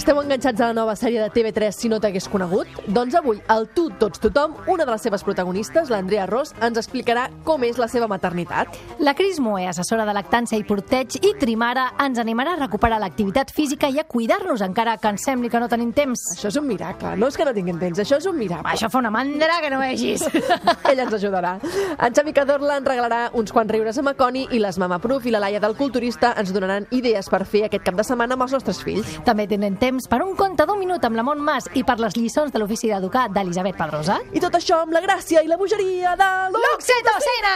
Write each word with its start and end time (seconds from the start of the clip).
Esteu 0.00 0.16
enganxats 0.16 0.62
a 0.64 0.70
la 0.70 0.72
nova 0.72 0.94
sèrie 0.96 1.20
de 1.20 1.28
TV3 1.28 1.74
si 1.76 1.88
no 1.92 1.98
t'hagués 2.00 2.24
conegut? 2.32 2.68
Doncs 2.88 3.12
avui, 3.18 3.36
al 3.52 3.66
Tu, 3.76 3.82
Tots, 4.00 4.16
Tothom, 4.22 4.54
una 4.72 4.86
de 4.88 4.94
les 4.94 5.02
seves 5.04 5.20
protagonistes, 5.20 5.90
l'Andrea 5.92 6.24
Ros, 6.24 6.54
ens 6.64 6.78
explicarà 6.80 7.26
com 7.44 7.66
és 7.68 7.76
la 7.76 7.84
seva 7.84 8.06
maternitat. 8.08 8.78
La 9.04 9.12
Cris 9.18 9.36
Moé, 9.44 9.66
assessora 9.68 10.06
de 10.08 10.14
lactància 10.16 10.56
i 10.56 10.64
porteig 10.64 11.18
i 11.20 11.34
trimara, 11.36 11.90
ens 12.00 12.16
animarà 12.22 12.54
a 12.56 12.60
recuperar 12.62 12.96
l'activitat 13.02 13.52
física 13.52 13.90
i 13.92 14.00
a 14.00 14.06
cuidar-nos 14.08 14.64
encara 14.64 14.94
que 14.96 15.12
ens 15.12 15.26
sembli 15.28 15.50
que 15.52 15.60
no 15.60 15.68
tenim 15.68 15.92
temps. 15.92 16.22
Això 16.32 16.48
és 16.48 16.56
un 16.56 16.64
miracle, 16.70 17.12
no 17.20 17.28
és 17.28 17.36
que 17.36 17.44
no 17.44 17.52
tinguin 17.52 17.82
temps, 17.84 18.00
això 18.00 18.22
és 18.22 18.30
un 18.30 18.40
miracle. 18.40 18.72
Això 18.72 18.88
fa 18.88 19.02
una 19.04 19.12
mandra 19.12 19.60
que 19.60 19.68
no 19.68 19.82
vegis. 19.84 20.24
Ella 20.94 21.04
ens 21.04 21.18
ajudarà. 21.20 21.52
En 21.98 22.16
Xavi 22.16 22.36
Cadorla 22.40 22.80
ens 22.80 22.88
regalarà 22.88 23.20
uns 23.36 23.52
quants 23.52 23.76
riures 23.76 24.00
a 24.00 24.08
Maconi 24.08 24.48
i 24.48 24.64
les 24.64 24.80
Mama 24.80 24.96
Proof 25.04 25.28
i 25.28 25.36
la 25.36 25.44
Laia 25.44 25.60
del 25.60 25.76
Culturista 25.76 26.32
ens 26.40 26.56
donaran 26.56 26.88
idees 26.88 27.28
per 27.28 27.44
fer 27.44 27.66
aquest 27.68 27.84
cap 27.84 28.00
de 28.00 28.08
setmana 28.08 28.40
amb 28.40 28.48
els 28.48 28.56
nostres 28.56 28.80
fills. 28.80 29.20
També 29.28 29.44
tenen 29.44 29.76
temps 29.76 29.89
per 29.90 30.22
un 30.22 30.36
conte 30.38 30.62
d'un 30.66 30.78
minut 30.78 31.02
amb 31.04 31.16
la 31.18 31.22
Mont 31.26 31.40
Mas 31.42 31.66
i 31.74 31.82
per 31.82 31.96
les 31.98 32.14
lliçons 32.14 32.52
de 32.52 32.58
l'ofici 32.62 32.88
d'educar 32.92 33.28
d'Elisabet 33.34 33.74
Pedrosa. 33.74 34.20
I 34.32 34.40
tot 34.42 34.54
això 34.54 34.82
amb 34.84 34.92
la 34.94 35.00
gràcia 35.02 35.42
i 35.42 35.48
la 35.50 35.56
bogeria 35.58 36.14
de 36.14 36.28
L'oxitocina! 36.54 37.54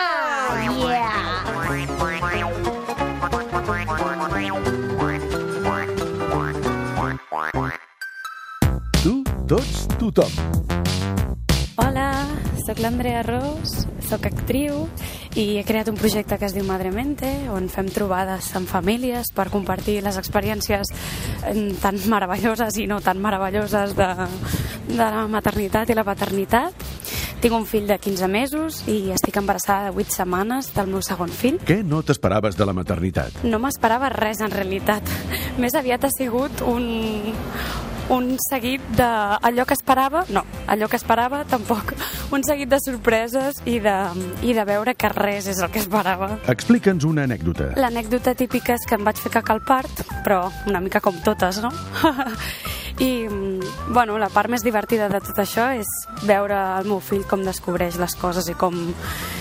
Yeah! 0.85 1.45
Tu, 9.03 9.23
tots, 9.47 9.87
tothom. 9.99 10.33
Hola, 11.77 12.11
sóc 12.65 12.79
l'Andrea 12.81 13.21
Ros, 13.23 13.85
sóc 14.09 14.25
actriu 14.25 14.87
i 15.37 15.59
he 15.59 15.65
creat 15.69 15.91
un 15.93 15.99
projecte 16.01 16.39
que 16.41 16.47
es 16.49 16.55
diu 16.57 16.65
Madre 16.65 16.89
Mente, 16.95 17.29
on 17.53 17.67
fem 17.69 17.91
trobades 17.93 18.49
amb 18.57 18.71
famílies 18.71 19.29
per 19.37 19.51
compartir 19.53 19.99
les 20.05 20.17
experiències 20.17 20.89
eh, 21.51 21.75
tan 21.83 22.01
meravelloses 22.09 22.79
i 22.81 22.87
no 22.89 23.03
tan 23.05 23.21
meravelloses 23.21 23.93
de, 23.99 24.09
de 24.89 24.97
la 24.97 25.27
maternitat 25.29 25.93
i 25.93 25.99
la 25.99 26.07
paternitat. 26.09 26.89
Tinc 27.45 27.53
un 27.53 27.67
fill 27.69 27.85
de 27.85 27.99
15 28.01 28.29
mesos 28.33 28.79
i 28.89 29.11
estic 29.13 29.37
embarassada 29.37 29.91
de 29.91 30.01
8 30.01 30.17
setmanes 30.17 30.71
del 30.73 30.89
meu 30.89 31.03
segon 31.05 31.29
fill. 31.29 31.59
Què 31.69 31.83
no 31.85 32.01
t'esperaves 32.01 32.57
de 32.57 32.65
la 32.65 32.73
maternitat? 32.73 33.43
No 33.45 33.61
m'esperava 33.61 34.09
res, 34.15 34.41
en 34.41 34.55
realitat. 34.55 35.13
Més 35.61 35.77
aviat 35.77 36.09
ha 36.09 36.13
sigut 36.15 36.65
un, 36.65 36.87
un 38.11 38.37
seguit 38.51 38.83
de 38.99 39.07
allò 39.41 39.65
que 39.65 39.75
esperava, 39.75 40.25
no, 40.29 40.43
allò 40.67 40.89
que 40.89 40.97
esperava 40.97 41.45
tampoc, 41.49 41.95
un 42.37 42.43
seguit 42.45 42.69
de 42.69 42.79
sorpreses 42.85 43.63
i 43.65 43.79
de, 43.81 43.95
i 44.43 44.53
de 44.53 44.65
veure 44.69 44.95
que 44.95 45.09
res 45.09 45.47
és 45.49 45.59
el 45.65 45.71
que 45.73 45.81
esperava. 45.81 46.35
Explica'ns 46.53 47.05
una 47.09 47.25
anècdota. 47.25 47.71
L'anècdota 47.81 48.35
típica 48.37 48.75
és 48.77 48.85
que 48.87 48.99
em 48.99 49.05
vaig 49.09 49.17
fer 49.23 49.33
caca 49.39 49.55
al 49.57 49.63
part, 49.65 50.05
però 50.25 50.51
una 50.69 50.81
mica 50.85 51.01
com 51.01 51.17
totes, 51.25 51.63
no? 51.65 51.73
I, 53.03 53.27
bueno, 53.91 54.19
la 54.23 54.29
part 54.31 54.47
més 54.53 54.63
divertida 54.63 55.09
de 55.11 55.19
tot 55.25 55.41
això 55.43 55.65
és 55.75 55.89
veure 56.29 56.55
el 56.79 56.87
meu 56.87 57.01
fill 57.03 57.25
com 57.27 57.43
descobreix 57.43 57.97
les 57.99 58.15
coses 58.21 58.47
i 58.47 58.55
com, 58.55 58.77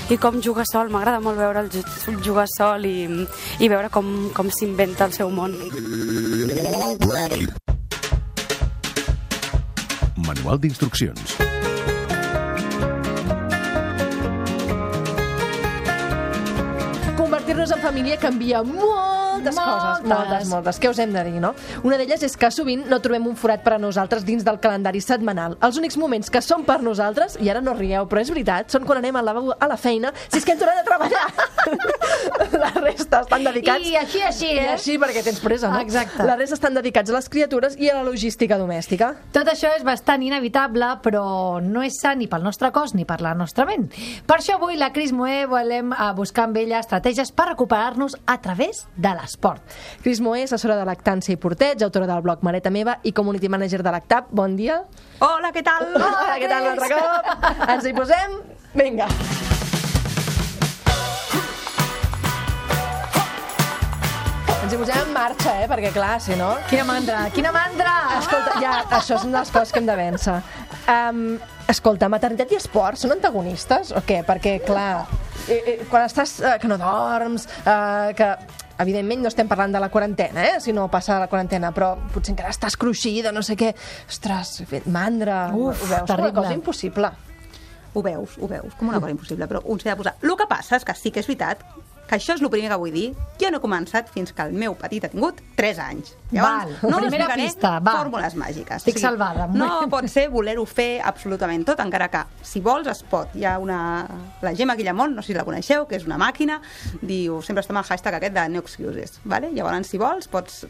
i 0.10 0.18
com 0.18 0.40
juga 0.42 0.66
sol. 0.66 0.90
M'agrada 0.90 1.20
molt 1.22 1.38
veure 1.38 1.62
el 1.62 1.70
ju- 1.70 2.18
jugar 2.26 2.48
sol 2.50 2.88
i, 2.90 3.06
i 3.62 3.70
veure 3.70 3.92
com, 3.94 4.32
com 4.34 4.50
s'inventa 4.50 5.06
el 5.06 5.14
seu 5.14 5.30
món. 5.30 5.54
Manual 10.26 10.58
d'instruccions. 10.60 11.36
Convertir-nos 17.18 17.72
en 17.76 17.82
família 17.84 18.16
canvia 18.18 18.64
moltes, 19.34 19.58
coses. 19.58 19.84
Moltes. 19.84 20.14
Moltes, 20.14 20.50
moltes. 20.54 20.80
Què 20.84 20.92
us 20.92 21.02
hem 21.04 21.14
de 21.16 21.24
dir, 21.28 21.40
no? 21.44 21.54
Una 21.84 22.00
d'elles 22.00 22.24
és 22.26 22.38
que 22.40 22.52
sovint 22.54 22.86
no 22.90 23.00
trobem 23.04 23.28
un 23.30 23.38
forat 23.40 23.64
per 23.66 23.76
a 23.78 23.82
nosaltres 23.82 24.26
dins 24.28 24.46
del 24.46 24.60
calendari 24.64 25.02
setmanal. 25.04 25.58
Els 25.64 25.80
únics 25.82 25.98
moments 26.00 26.32
que 26.34 26.42
són 26.44 26.66
per 26.68 26.80
nosaltres, 26.86 27.38
i 27.42 27.50
ara 27.52 27.62
no 27.64 27.76
rieu, 27.78 28.08
però 28.10 28.24
és 28.24 28.32
veritat, 28.34 28.72
són 28.74 28.88
quan 28.88 29.02
anem 29.02 29.18
al 29.20 29.28
lavabo 29.30 29.56
a 29.58 29.70
la 29.70 29.78
feina, 29.78 30.14
si 30.28 30.40
és 30.40 30.46
que 30.46 30.56
hem 30.56 30.62
tornat 30.62 30.82
a 30.82 30.88
treballar. 30.88 31.26
la 32.64 32.72
resta 32.82 33.24
estan 33.24 33.46
dedicats... 33.48 33.88
I 33.88 33.98
així, 34.00 34.22
així, 34.24 34.50
I 34.52 34.62
eh? 34.62 34.70
així, 34.76 34.98
perquè 35.02 35.24
tens 35.26 35.42
pressa, 35.44 35.72
no? 35.74 35.82
Exacte. 35.84 36.24
La 36.28 36.38
resta 36.40 36.58
estan 36.60 36.78
dedicats 36.78 37.12
a 37.12 37.18
les 37.18 37.30
criatures 37.32 37.78
i 37.80 37.90
a 37.92 37.98
la 38.00 38.06
logística 38.08 38.58
domèstica. 38.62 39.14
Tot 39.36 39.50
això 39.52 39.74
és 39.78 39.86
bastant 39.88 40.24
inevitable, 40.26 40.94
però 41.06 41.26
no 41.64 41.84
és 41.86 42.00
sa 42.02 42.14
ni 42.18 42.30
pel 42.32 42.46
nostre 42.46 42.72
cos 42.76 42.96
ni 42.98 43.08
per 43.10 43.20
la 43.24 43.34
nostra 43.38 43.66
ment. 43.70 43.90
Per 44.28 44.40
això 44.40 44.58
avui 44.60 44.78
la 44.80 44.92
Cris 44.96 45.14
Moé 45.16 45.44
volem 45.50 45.94
eh, 45.96 46.10
buscar 46.18 46.48
amb 46.48 46.60
ella 46.62 46.82
estratègies 46.84 47.34
per 47.36 47.50
recuperar-nos 47.54 48.18
a 48.26 48.40
través 48.44 48.86
de 48.96 49.14
l'esport. 49.24 49.64
Cris 50.04 50.22
Moé, 50.24 50.44
assessora 50.48 50.78
de 50.80 50.86
lactància 50.88 51.34
i 51.34 51.40
porteig, 51.40 51.82
autora 51.86 52.10
del 52.10 52.22
blog 52.26 52.44
Mareta 52.46 52.72
Meva 52.74 53.00
i 53.04 53.16
community 53.16 53.50
manager 53.50 53.82
de 53.84 53.96
l'ACTAP. 53.96 54.30
Bon 54.36 54.58
dia. 54.60 54.82
Hola, 55.24 55.54
què 55.56 55.64
tal? 55.66 55.90
Hola, 55.96 56.38
què 56.42 56.52
tal 56.52 56.70
l'altre 56.70 56.92
cop? 56.94 57.34
Ens 57.70 57.88
hi 57.88 57.96
posem? 57.96 58.38
Vinga. 58.76 59.10
Ens 64.64 64.72
hi 64.72 64.78
posem 64.80 65.00
en 65.04 65.10
marxa, 65.12 65.54
eh? 65.60 65.66
Perquè, 65.68 65.92
clar, 65.96 66.18
si 66.24 66.38
no... 66.40 66.54
Quina 66.70 66.86
mandra, 66.88 67.26
quina 67.36 67.52
mandra! 67.56 67.96
Escolta, 68.20 68.60
ja, 68.64 68.78
això 68.96 69.18
és 69.18 69.26
una 69.28 69.38
de 69.38 69.42
les 69.42 69.52
coses 69.52 69.74
que 69.76 69.82
hem 69.82 69.90
de 69.90 69.98
vèncer. 70.00 70.38
Um, 70.94 71.20
escolta, 71.72 72.10
maternitat 72.12 72.52
i 72.52 72.60
esport 72.60 73.00
són 73.00 73.14
antagonistes 73.16 73.92
o 73.96 74.02
què? 74.08 74.22
Perquè, 74.28 74.58
clar, 74.64 75.06
eh, 75.48 75.60
eh, 75.60 75.78
quan 75.92 76.08
estàs... 76.08 76.38
Eh, 76.40 76.56
que 76.64 76.72
no 76.72 76.80
dorms, 76.80 77.48
eh, 77.64 78.16
que 78.18 78.32
evidentment 78.80 79.22
no 79.22 79.32
estem 79.32 79.50
parlant 79.50 79.76
de 79.76 79.82
la 79.84 79.90
quarantena, 79.94 80.48
eh? 80.50 80.60
si 80.64 80.74
no 80.74 80.88
passa 80.92 81.20
la 81.22 81.30
quarantena, 81.32 81.72
però 81.76 81.94
potser 82.14 82.34
encara 82.34 82.54
estàs 82.54 82.78
cruixida, 82.80 83.32
no 83.36 83.44
sé 83.46 83.58
què. 83.60 83.74
Ostres, 84.10 84.56
he 84.64 84.68
fet 84.70 84.88
mandra. 84.88 85.46
Uf, 85.54 85.86
ho 85.86 85.92
veus 85.92 86.10
terrible. 86.10 86.32
una 86.32 86.40
cosa 86.42 86.58
impossible. 86.58 87.14
Ho 87.94 88.02
veus, 88.02 88.38
ho 88.42 88.50
veus, 88.50 88.74
com 88.80 88.90
una 88.90 89.00
cosa 89.00 89.14
impossible, 89.14 89.48
però 89.48 89.62
un 89.70 89.80
s'hi 89.80 89.92
ha 89.92 89.94
de 89.94 90.02
posar. 90.02 90.16
El 90.26 90.38
que 90.40 90.50
passa 90.50 90.80
és 90.80 90.86
que 90.88 90.96
sí 90.98 91.14
que 91.14 91.22
és 91.22 91.30
veritat 91.30 91.62
que 92.14 92.20
això 92.20 92.36
és 92.38 92.44
el 92.44 92.50
primer 92.54 92.70
que 92.70 92.78
vull 92.78 92.94
dir. 92.94 93.08
Jo 93.42 93.50
no 93.50 93.58
he 93.58 93.64
començat 93.64 94.10
fins 94.14 94.34
que 94.36 94.46
el 94.46 94.54
meu 94.54 94.76
petit 94.78 95.08
ha 95.08 95.10
tingut 95.10 95.40
3 95.58 95.80
anys. 95.82 96.14
Val, 96.34 96.76
no 96.86 97.00
primera 97.02 97.28
pista, 97.38 97.78
va. 97.82 97.96
fórmules 98.04 98.38
màgiques. 98.38 98.84
Estic 98.84 99.02
salvada. 99.02 99.48
No 99.54 99.88
pot 99.90 100.06
ser 100.12 100.28
voler-ho 100.34 100.66
fer 100.70 101.02
absolutament 101.02 101.66
tot, 101.66 101.82
encara 101.82 102.10
que, 102.14 102.24
si 102.46 102.62
vols, 102.62 102.90
es 102.92 103.02
pot. 103.10 103.34
Hi 103.38 103.48
ha 103.50 103.58
una... 103.62 103.80
La 104.46 104.54
Gemma 104.58 104.78
Guillamont, 104.78 105.16
no 105.16 105.26
sé 105.26 105.34
si 105.34 105.38
la 105.38 105.46
coneixeu, 105.48 105.88
que 105.90 105.98
és 105.98 106.06
una 106.10 106.20
màquina, 106.22 106.60
diu, 107.02 107.42
sempre 107.42 107.66
està 107.66 107.74
amb 107.74 107.82
el 107.84 107.90
hashtag 107.90 108.20
aquest 108.20 108.38
de 108.38 108.48
no 108.54 108.62
excuses. 108.62 109.20
Vale? 109.26 109.50
Llavors, 109.54 109.90
si 109.90 110.02
vols, 110.02 110.30
pots 110.30 110.64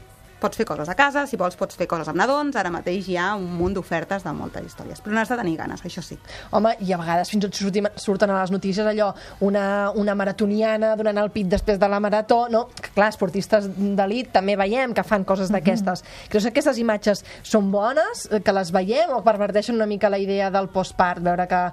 pots 0.43 0.59
fer 0.59 0.67
coses 0.67 0.89
a 0.91 0.95
casa, 0.99 1.25
si 1.29 1.39
vols 1.39 1.55
pots 1.59 1.77
fer 1.79 1.87
coses 1.89 2.09
amb 2.11 2.19
nadons, 2.19 2.57
ara 2.59 2.71
mateix 2.73 3.07
hi 3.09 3.17
ha 3.19 3.31
un 3.39 3.47
munt 3.57 3.77
d'ofertes 3.77 4.25
de 4.25 4.33
moltes 4.35 4.67
històries, 4.67 5.01
però 5.03 5.15
n'has 5.15 5.31
de 5.31 5.39
tenir 5.39 5.55
ganes, 5.61 5.83
això 5.87 6.03
sí. 6.03 6.17
Home, 6.51 6.75
i 6.83 6.91
a 6.93 6.99
vegades 6.99 7.31
fins 7.31 7.43
i 7.43 7.47
tot 7.47 7.59
surti, 7.61 7.83
surten 8.03 8.33
a 8.33 8.41
les 8.41 8.53
notícies 8.53 8.87
allò, 8.89 9.11
una, 9.47 9.65
una 9.99 10.15
maratoniana 10.19 10.93
donant 10.99 11.21
el 11.23 11.31
pit 11.33 11.49
després 11.51 11.79
de 11.79 11.89
la 11.89 12.01
marató, 12.03 12.43
no? 12.51 12.65
Clar, 12.93 13.09
esportistes 13.13 13.69
d'elit 13.73 14.33
també 14.35 14.57
veiem 14.59 14.93
que 14.95 15.05
fan 15.07 15.25
coses 15.27 15.51
d'aquestes. 15.53 16.03
Creus 16.29 16.47
que 16.47 16.53
aquestes 16.53 16.79
imatges 16.81 17.23
són 17.41 17.71
bones, 17.73 18.27
eh, 18.29 18.41
que 18.43 18.55
les 18.55 18.71
veiem, 18.75 19.13
o 19.15 19.23
perverteixen 19.25 19.79
una 19.79 19.89
mica 19.89 20.11
la 20.11 20.19
idea 20.21 20.51
del 20.53 20.69
postpart, 20.73 21.23
veure 21.23 21.47
que 21.47 21.63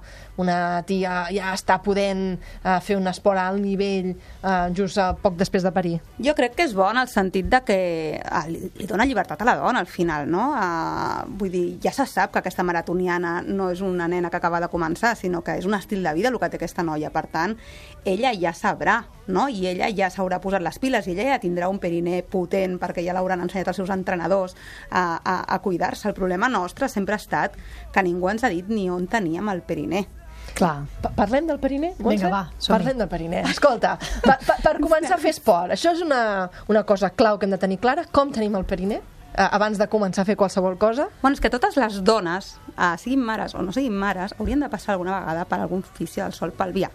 una 0.40 0.82
tia 0.88 1.26
ja 1.34 1.52
està 1.54 1.78
podent 1.84 2.22
uh, 2.36 2.78
fer 2.84 2.96
un 2.98 3.08
esport 3.10 3.38
a 3.40 3.48
alt 3.50 3.60
nivell 3.62 4.12
uh, 4.14 4.70
just 4.76 4.98
uh, 5.00 5.12
poc 5.20 5.36
després 5.40 5.64
de 5.66 5.72
parir? 5.74 5.96
Jo 6.22 6.34
crec 6.38 6.56
que 6.56 6.66
és 6.68 6.74
bo 6.76 6.86
en 6.88 7.00
el 7.02 7.10
sentit 7.12 7.48
de 7.50 7.60
que 7.66 7.80
ah, 8.24 8.46
li, 8.60 8.86
dona 8.86 9.06
llibertat 9.08 9.40
a 9.42 9.46
la 9.48 9.56
dona 9.58 9.80
al 9.80 9.88
final, 9.90 10.26
no? 10.30 10.50
Uh, 10.56 11.24
vull 11.40 11.52
dir, 11.52 11.64
ja 11.82 11.92
se 11.94 12.06
sap 12.08 12.32
que 12.34 12.40
aquesta 12.42 12.64
maratoniana 12.66 13.40
no 13.46 13.70
és 13.72 13.80
una 13.84 14.08
nena 14.08 14.30
que 14.30 14.38
acaba 14.38 14.60
de 14.60 14.68
començar, 14.72 15.14
sinó 15.16 15.42
que 15.46 15.56
és 15.58 15.66
un 15.68 15.74
estil 15.78 16.04
de 16.04 16.12
vida 16.16 16.30
el 16.30 16.38
que 16.38 16.50
té 16.52 16.60
aquesta 16.60 16.84
noia. 16.86 17.12
Per 17.14 17.26
tant, 17.32 17.56
ella 18.04 18.32
ja 18.36 18.52
sabrà, 18.56 19.00
no? 19.26 19.48
I 19.48 19.66
ella 19.72 19.90
ja 19.96 20.10
s'haurà 20.12 20.40
posat 20.42 20.64
les 20.64 20.78
piles 20.82 21.08
i 21.08 21.16
ella 21.16 21.34
ja 21.34 21.42
tindrà 21.42 21.70
un 21.72 21.80
periné 21.82 22.22
potent 22.22 22.78
perquè 22.82 23.04
ja 23.06 23.16
l'hauran 23.16 23.42
ensenyat 23.46 23.72
els 23.72 23.82
seus 23.82 23.92
entrenadors 23.94 24.56
a, 24.90 25.20
a, 25.24 25.36
a 25.48 25.60
cuidar-se. 25.64 26.08
El 26.08 26.18
problema 26.18 26.52
nostre 26.52 26.88
sempre 26.88 27.16
ha 27.16 27.22
estat 27.22 27.58
que 27.92 28.04
ningú 28.06 28.30
ens 28.30 28.44
ha 28.44 28.52
dit 28.52 28.68
ni 28.68 28.90
on 28.90 29.08
teníem 29.10 29.48
el 29.48 29.64
periné. 29.66 30.06
Clar. 30.54 30.84
Pa- 31.02 31.10
Parlem 31.16 31.46
del 31.46 31.58
periné? 31.58 31.94
Montse? 31.98 32.24
Vinga, 32.26 32.30
va. 32.30 32.42
Parlem 32.68 32.98
del 32.98 33.08
periné. 33.08 33.40
Escolta, 33.48 33.94
pa, 34.24 34.38
pa, 34.46 34.56
per 34.62 34.76
començar 34.84 35.16
a 35.16 35.22
fer 35.22 35.30
esport, 35.34 35.72
això 35.72 35.92
és 35.94 36.02
una, 36.04 36.50
una 36.68 36.84
cosa 36.84 37.10
clau 37.10 37.38
que 37.38 37.46
hem 37.46 37.54
de 37.54 37.58
tenir 37.62 37.78
clara. 37.80 38.04
Com 38.12 38.32
tenim 38.32 38.54
el 38.58 38.64
periné? 38.68 39.00
Eh, 39.30 39.46
abans 39.46 39.78
de 39.78 39.86
començar 39.88 40.22
a 40.22 40.28
fer 40.28 40.36
qualsevol 40.36 40.76
cosa? 40.76 41.06
Bueno, 41.22 41.34
és 41.38 41.40
que 41.40 41.50
totes 41.50 41.76
les 41.78 42.00
dones, 42.04 42.56
eh, 42.76 42.96
siguin 42.98 43.22
mares 43.24 43.54
o 43.54 43.62
no 43.62 43.72
siguin 43.72 43.94
mares, 43.96 44.34
haurien 44.38 44.60
de 44.60 44.68
passar 44.68 44.96
alguna 44.96 45.20
vegada 45.20 45.44
per 45.46 45.60
algun 45.60 45.84
ofici 45.86 46.20
del 46.20 46.32
sol 46.34 46.52
pelvià. 46.52 46.90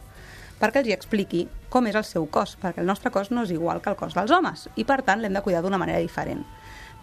perquè 0.55 0.79
els 0.79 0.87
hi 0.87 0.93
expliqui 0.95 1.41
com 1.69 1.85
és 1.87 1.95
el 1.99 2.05
seu 2.07 2.25
cos, 2.31 2.53
perquè 2.61 2.79
el 2.79 2.85
nostre 2.87 3.11
cos 3.11 3.27
no 3.29 3.41
és 3.43 3.49
igual 3.51 3.81
que 3.83 3.89
el 3.91 3.97
cos 3.99 4.13
dels 4.15 4.31
homes 4.31 4.69
i 4.79 4.85
per 4.87 5.01
tant 5.03 5.19
l'hem 5.19 5.33
de 5.35 5.41
cuidar 5.43 5.61
d'una 5.61 5.77
manera 5.77 5.99
diferent. 5.99 6.45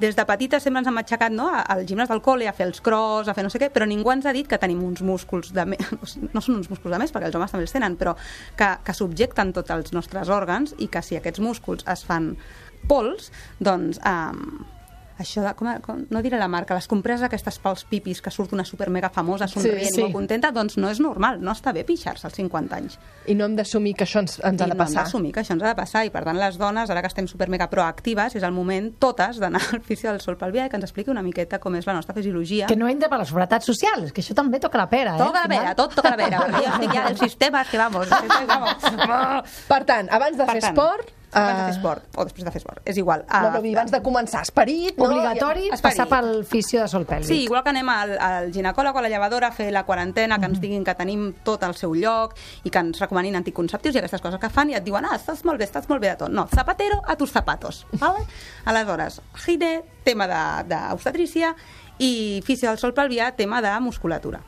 Des 0.02 0.16
de 0.18 0.24
petita 0.26 0.58
sempre 0.58 0.80
ens 0.82 0.88
hem 0.90 0.98
aixecat 0.98 1.34
no, 1.34 1.46
al 1.52 1.84
gimnàs 1.86 2.10
del 2.10 2.22
col·le 2.24 2.48
a 2.50 2.54
fer 2.56 2.66
els 2.66 2.82
cross, 2.82 3.28
a 3.30 3.36
fer 3.36 3.44
no 3.46 3.52
sé 3.52 3.60
què, 3.62 3.68
però 3.70 3.86
ningú 3.86 4.10
ens 4.10 4.26
ha 4.26 4.34
dit 4.34 4.48
que 4.50 4.58
tenim 4.58 4.80
uns 4.82 5.02
músculs 5.06 5.52
de 5.54 5.66
més, 5.74 5.94
no 6.34 6.42
són 6.42 6.58
uns 6.58 6.70
músculs 6.72 6.96
de 6.96 6.98
més 7.02 7.14
perquè 7.14 7.30
els 7.30 7.38
homes 7.38 7.54
també 7.54 7.68
els 7.68 7.76
tenen, 7.76 7.94
però 8.00 8.16
que, 8.58 8.72
que 8.82 8.96
subjecten 8.98 9.54
tots 9.54 9.70
els 9.70 9.94
nostres 9.94 10.32
òrgans 10.32 10.74
i 10.82 10.90
que 10.90 11.04
si 11.06 11.18
aquests 11.18 11.42
músculs 11.44 11.86
es 11.94 12.02
fan 12.08 12.32
pols, 12.90 13.30
doncs 13.62 14.00
um, 14.02 14.64
això 15.22 15.42
de, 15.44 15.54
com, 15.58 15.68
com, 15.84 16.02
no 16.10 16.20
diré 16.22 16.36
la 16.38 16.48
marca, 16.50 16.74
les 16.74 16.86
compreses 16.90 17.24
aquestes 17.26 17.58
pels 17.62 17.84
pipis 17.88 18.20
que 18.22 18.30
surt 18.34 18.52
una 18.52 18.64
super 18.68 18.90
mega 18.90 19.08
famosa 19.10 19.48
somrient 19.48 19.88
Sí, 19.88 19.94
sí, 19.94 20.00
molt 20.02 20.12
contenta, 20.18 20.50
doncs 20.52 20.76
no 20.76 20.90
és 20.92 21.00
normal, 21.00 21.40
no 21.40 21.54
està 21.54 21.72
bé 21.72 21.84
pixar-se 21.88 22.26
als 22.28 22.36
50 22.36 22.76
anys. 22.76 22.98
I 23.30 23.34
no 23.38 23.46
hem 23.46 23.56
d'assumir 23.56 23.94
que 23.96 24.04
això 24.04 24.20
ens, 24.22 24.36
ens 24.42 24.44
ha 24.44 24.52
I 24.52 24.56
de 24.58 24.66
no 24.66 24.74
hem 24.74 24.82
passar. 24.84 25.04
d'assumir 25.06 25.32
que 25.32 25.40
això 25.40 25.54
ens 25.56 25.62
ha 25.64 25.70
de 25.72 25.78
passar 25.78 26.04
i 26.04 26.10
per 26.10 26.24
tant 26.26 26.38
les 26.38 26.58
dones, 26.58 26.90
ara 26.90 27.00
que 27.00 27.08
estem 27.10 27.28
super 27.30 27.48
mega 27.48 27.70
proactives, 27.70 28.36
és 28.36 28.42
el 28.42 28.52
moment 28.52 28.92
totes 28.98 29.38
d'anar 29.40 29.62
al 29.72 29.80
fisio 29.80 30.10
del 30.10 30.20
sol 30.20 30.36
pelvià 30.36 30.66
i 30.66 30.68
que 30.68 30.76
ens 30.76 30.84
expliqui 30.90 31.10
una 31.14 31.22
miqueta 31.22 31.58
com 31.62 31.74
és 31.80 31.86
la 31.86 31.94
nostra 31.96 32.14
fisiologia. 32.14 32.66
Que 32.66 32.76
no 32.76 32.88
entra 32.90 33.08
per 33.08 33.18
la 33.22 33.28
seguretat 33.28 33.62
social, 33.64 34.10
que 34.12 34.20
això 34.20 34.34
també 34.34 34.60
toca 34.60 34.78
la 34.78 34.88
pera, 34.90 35.16
eh? 35.16 35.22
Toca 35.22 35.46
la 35.46 35.48
vera, 35.48 35.74
tot 35.78 35.94
toca 35.94 36.10
la 36.10 36.20
vera. 36.20 36.42
perquè 36.44 36.62
Jo 36.66 36.74
estic 36.76 36.94
ja 36.94 37.08
del 37.08 37.18
sistema, 37.18 37.64
que 37.64 37.78
vamos. 37.78 38.08
vamos. 38.10 39.58
Per 39.68 39.82
tant, 39.88 40.08
abans 40.10 40.36
de 40.36 40.44
Per 40.44 40.54
fer 40.58 40.60
tant, 40.62 40.72
esport... 40.76 41.12
Abans 41.32 41.58
de 41.58 41.64
fer 41.64 41.74
esport, 41.76 42.02
o 42.16 42.24
després 42.28 42.44
de 42.44 42.50
fer 42.52 42.60
esport, 42.60 42.80
és 42.84 42.96
igual. 43.00 43.22
No, 43.24 43.32
Ah, 43.32 43.42
no, 43.46 43.50
vull 43.54 43.62
dir, 43.70 43.72
abans 43.76 43.90
de 43.94 44.00
començar, 44.04 44.42
esperit... 44.42 44.98
No? 44.98 45.06
Obligatori 45.06 45.68
Esperit. 45.70 45.82
passar 45.82 46.06
pel 46.10 46.44
fisio 46.44 46.82
de 46.82 46.88
sol 46.92 47.06
pèlvic. 47.08 47.28
Sí, 47.30 47.38
igual 47.46 47.62
que 47.64 47.70
anem 47.72 47.88
al, 47.88 48.12
al 48.20 48.50
ginecòleg 48.52 48.94
o 48.94 48.98
a 48.98 49.02
la 49.02 49.08
llevadora 49.08 49.48
a 49.48 49.52
fer 49.56 49.70
la 49.72 49.84
quarantena, 49.88 50.38
que 50.38 50.50
ens 50.50 50.60
diguin 50.60 50.84
que 50.84 50.94
tenim 50.94 51.30
tot 51.42 51.64
al 51.64 51.74
seu 51.74 51.94
lloc 51.96 52.36
i 52.64 52.70
que 52.70 52.78
ens 52.84 53.00
recomanin 53.00 53.36
anticonceptius 53.40 53.94
i 53.96 54.02
aquestes 54.02 54.20
coses 54.20 54.38
que 54.42 54.50
fan 54.52 54.70
i 54.70 54.76
et 54.76 54.84
diuen, 54.84 55.04
ah, 55.08 55.16
estàs 55.16 55.40
molt 55.48 55.58
bé, 55.58 55.64
estàs 55.64 55.88
molt 55.88 56.02
bé 56.04 56.10
de 56.12 56.16
tot. 56.26 56.28
No, 56.30 56.46
zapatero 56.54 57.00
a 57.06 57.16
tus 57.16 57.32
zapatos. 57.32 57.86
Vale? 57.92 58.26
Aleshores, 58.66 59.22
gine, 59.46 59.82
tema 60.04 60.28
d'obstetrícia 60.28 61.54
i 61.98 62.42
fisio 62.44 62.68
del 62.68 62.78
sol 62.78 62.92
pelvià, 62.92 63.32
tema 63.36 63.62
de 63.62 63.72
musculatura. 63.80 64.40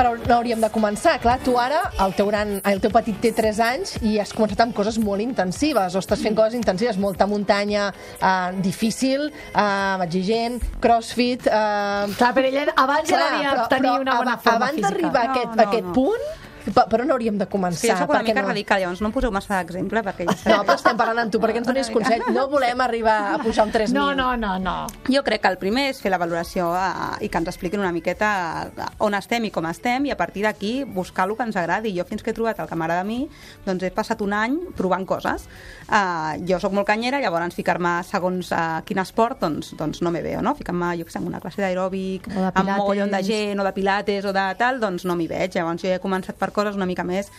Per 0.00 0.08
on 0.08 0.32
hauríem 0.32 0.60
de 0.62 0.70
començar? 0.72 1.18
Clar, 1.20 1.36
tu 1.44 1.56
ara, 1.60 1.80
el 2.00 2.14
teu, 2.16 2.28
gran, 2.30 2.54
el 2.64 2.80
teu 2.80 2.92
petit 2.94 3.18
té 3.20 3.32
3 3.36 3.60
anys 3.66 3.94
i 4.06 4.14
has 4.22 4.32
començat 4.32 4.62
amb 4.64 4.72
coses 4.76 4.96
molt 5.02 5.20
intensives, 5.20 5.96
o 5.96 6.00
estàs 6.00 6.22
fent 6.24 6.36
coses 6.38 6.56
intensives, 6.56 6.96
molta 7.00 7.26
muntanya, 7.28 7.90
eh, 8.16 8.60
difícil, 8.64 9.28
eh, 9.52 10.04
exigent, 10.06 10.60
crossfit... 10.80 11.46
Eh, 11.46 12.14
Clar, 12.16 12.32
però 12.36 12.48
ella 12.48 12.64
abans 12.76 13.10
ja 13.10 13.18
clar, 13.18 13.32
devia 13.34 13.66
tenir 13.74 13.96
una 14.00 14.16
bona 14.22 14.38
forma 14.38 14.56
abans 14.70 14.78
física. 14.78 14.88
d'arribar 14.88 15.20
a 15.20 15.26
No, 15.26 15.34
aquest, 15.34 15.52
no, 15.52 15.60
a 15.62 15.66
aquest 15.68 15.84
no. 15.90 15.92
punt, 15.92 16.24
per, 16.64 16.84
per 16.90 17.00
on 17.04 17.10
hauríem 17.14 17.38
de 17.40 17.46
Sí, 17.46 17.50
començar? 17.50 17.88
jo 17.90 17.96
soc 18.02 18.10
una 18.10 18.22
mica 18.22 18.42
no... 18.42 18.48
radical, 18.48 18.80
llavors 18.82 19.00
no 19.00 19.08
em 19.08 19.14
poseu 19.14 19.30
massa 19.34 19.58
d'exemple 19.60 20.02
perquè 20.06 20.26
ja 20.28 20.56
No, 20.56 20.62
però 20.64 20.76
estem 20.78 20.96
parlant 20.98 21.18
amb 21.24 21.32
tu 21.32 21.40
perquè 21.40 21.58
ens 21.62 21.66
donis 21.68 21.90
consell. 21.90 22.22
No 22.34 22.48
volem 22.52 22.80
arribar 22.80 23.16
a 23.34 23.38
pujar 23.42 23.66
un 23.66 23.72
3.000. 23.72 23.92
No, 23.94 24.14
no, 24.14 24.36
no, 24.36 24.58
no. 24.58 24.76
Jo 25.08 25.22
crec 25.26 25.42
que 25.42 25.48
el 25.48 25.58
primer 25.58 25.88
és 25.90 26.00
fer 26.02 26.10
la 26.12 26.18
valoració 26.20 26.70
eh, 26.76 27.24
i 27.26 27.28
que 27.28 27.38
ens 27.38 27.48
expliquin 27.52 27.80
una 27.80 27.92
miqueta 27.92 28.30
eh, 28.70 28.88
on 29.06 29.14
estem 29.18 29.44
i 29.48 29.50
com 29.50 29.66
estem 29.70 30.06
i 30.06 30.10
a 30.14 30.16
partir 30.16 30.44
d'aquí 30.44 30.84
buscar 30.84 31.28
el 31.28 31.36
que 31.36 31.42
ens 31.48 31.56
agradi. 31.56 31.94
Jo 31.96 32.04
fins 32.04 32.22
que 32.22 32.30
he 32.30 32.34
trobat 32.36 32.60
el 32.60 32.68
que 32.68 32.76
m'agrada 32.78 33.00
a 33.02 33.08
mi, 33.08 33.22
doncs 33.66 33.82
he 33.86 33.90
passat 33.90 34.20
un 34.22 34.32
any 34.36 34.58
provant 34.76 35.06
coses. 35.06 35.46
Uh, 35.90 36.36
jo 36.46 36.58
sóc 36.62 36.72
molt 36.76 36.86
canyera, 36.86 37.18
llavors 37.20 37.54
ficar-me 37.56 37.96
segons 38.06 38.52
uh, 38.52 38.80
quin 38.86 38.98
esport, 39.02 39.40
doncs, 39.40 39.72
doncs 39.78 40.02
no 40.04 40.10
me 40.14 40.20
veo, 40.22 40.40
no? 40.44 40.52
Ficar-me, 40.54 40.92
jo 41.00 41.06
què 41.08 41.10
sé, 41.10 41.18
en 41.18 41.26
una 41.26 41.40
classe 41.42 41.58
d'aeròbic, 41.62 42.28
O 42.28 42.34
de 42.36 42.44
amb 42.46 42.54
pilates. 42.54 42.76
mogollon 42.78 43.10
de 43.10 43.22
gent, 43.26 43.58
o 43.60 43.64
de 43.66 43.72
pilates, 43.74 44.24
o 44.24 44.32
de 44.36 44.44
tal, 44.60 44.78
doncs 44.80 45.04
no 45.08 45.16
m'hi 45.18 45.26
veig. 45.30 45.56
Llavors 45.56 45.82
jo 45.82 45.90
he 45.90 45.98
començat 46.02 46.38
per 46.38 46.49
coses 46.56 46.78
una 46.78 46.88
mica 46.88 47.04
més 47.06 47.30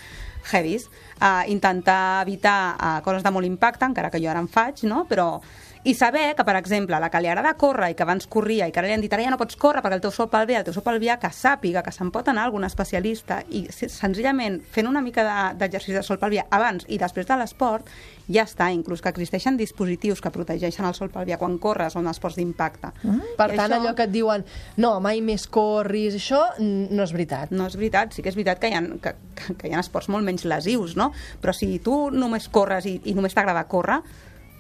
heavies, 0.52 0.88
uh, 1.22 1.44
intentar 1.52 2.24
evitar 2.24 2.76
uh, 2.76 3.00
coses 3.06 3.24
de 3.24 3.32
molt 3.34 3.48
impacte, 3.48 3.86
encara 3.86 4.10
que 4.10 4.22
jo 4.22 4.32
ara 4.32 4.42
en 4.42 4.50
faig, 4.50 4.84
no? 4.90 5.06
però 5.10 5.36
i 5.84 5.96
saber 5.96 6.36
que, 6.36 6.44
per 6.46 6.56
exemple, 6.60 7.00
la 7.02 7.10
que 7.10 7.20
li 7.22 7.28
agrada 7.28 7.56
córrer 7.58 7.88
i 7.92 7.96
que 7.98 8.04
abans 8.04 8.28
corria 8.30 8.68
i 8.68 8.72
que 8.72 8.78
ara 8.80 8.88
li 8.88 8.94
han 8.94 9.02
dit 9.02 9.14
ara 9.14 9.24
ja 9.26 9.32
no 9.34 9.38
pots 9.42 9.56
córrer 9.58 9.82
perquè 9.82 9.98
el 9.98 10.02
teu 10.04 10.12
sol 10.14 10.28
pelvià, 10.30 10.60
el 10.62 10.66
teu 10.68 10.76
sol 10.76 10.84
pelvià, 10.86 11.16
que 11.18 11.32
sàpiga 11.34 11.82
que 11.82 11.92
se'n 11.92 12.12
pot 12.14 12.28
anar 12.30 12.44
algun 12.46 12.64
especialista 12.68 13.40
i 13.50 13.64
se- 13.74 13.90
senzillament 13.90 14.60
fent 14.72 14.88
una 14.88 15.02
mica 15.02 15.24
de- 15.26 15.58
d'exercici 15.58 15.96
de, 15.98 16.04
sol 16.06 16.20
pelvià 16.22 16.46
abans 16.54 16.86
i 16.88 17.00
després 17.02 17.26
de 17.26 17.38
l'esport, 17.42 17.90
ja 18.30 18.44
està, 18.46 18.70
inclús 18.72 19.02
que 19.02 19.10
existeixen 19.10 19.58
dispositius 19.58 20.22
que 20.22 20.30
protegeixen 20.30 20.86
el 20.86 20.94
sol 20.94 21.10
pelvià 21.10 21.40
quan 21.42 21.58
corres 21.58 21.96
o 21.96 22.00
en 22.00 22.08
esports 22.14 22.38
d'impacte. 22.38 22.94
Per 23.02 23.50
I 23.54 23.58
tant, 23.58 23.72
això- 23.72 23.82
allò 23.82 23.96
que 23.96 24.04
et 24.04 24.12
diuen 24.14 24.46
no, 24.78 25.00
mai 25.02 25.20
més 25.22 25.48
corris, 25.48 26.14
això 26.16 26.44
mm, 26.60 26.94
no 26.94 27.04
és 27.04 27.12
veritat. 27.12 27.50
No 27.52 27.66
és 27.66 27.76
veritat, 27.76 28.14
sí 28.14 28.22
que 28.22 28.30
és 28.30 28.36
veritat 28.36 28.60
que 28.60 28.70
hi 28.70 28.74
ha, 28.78 28.82
que, 29.02 29.16
que- 29.36 29.56
que 29.58 29.68
hi 29.68 29.74
ha 29.74 29.80
esports 29.82 30.10
molt 30.10 30.24
menys 30.24 30.46
lesius, 30.46 30.96
no? 30.96 31.12
Però 31.42 31.54
si 31.58 31.80
tu 31.80 32.12
només 32.12 32.48
corres 32.50 32.86
i, 32.86 33.00
i 33.06 33.14
només 33.18 33.34
t'agrada 33.34 33.66
córrer, 33.68 34.04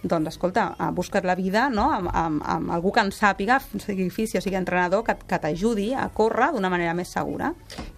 doncs, 0.04 0.32
escolta, 0.34 0.76
eh, 0.80 0.90
busca't 0.94 1.26
la 1.26 1.36
vida 1.36 1.68
no? 1.70 1.90
amb, 1.94 2.10
amb, 2.14 2.42
amb 2.46 2.74
algú 2.74 2.92
que 2.92 3.04
en 3.04 3.12
sàpiga, 3.14 3.60
sigui 3.84 4.10
fisio, 4.14 4.42
sigui 4.42 4.58
entrenador, 4.58 5.04
que, 5.06 5.16
que 5.28 5.40
t'ajudi 5.42 5.92
a 5.94 6.08
córrer 6.14 6.52
d'una 6.56 6.72
manera 6.74 6.96
més 6.98 7.12
segura. 7.14 7.52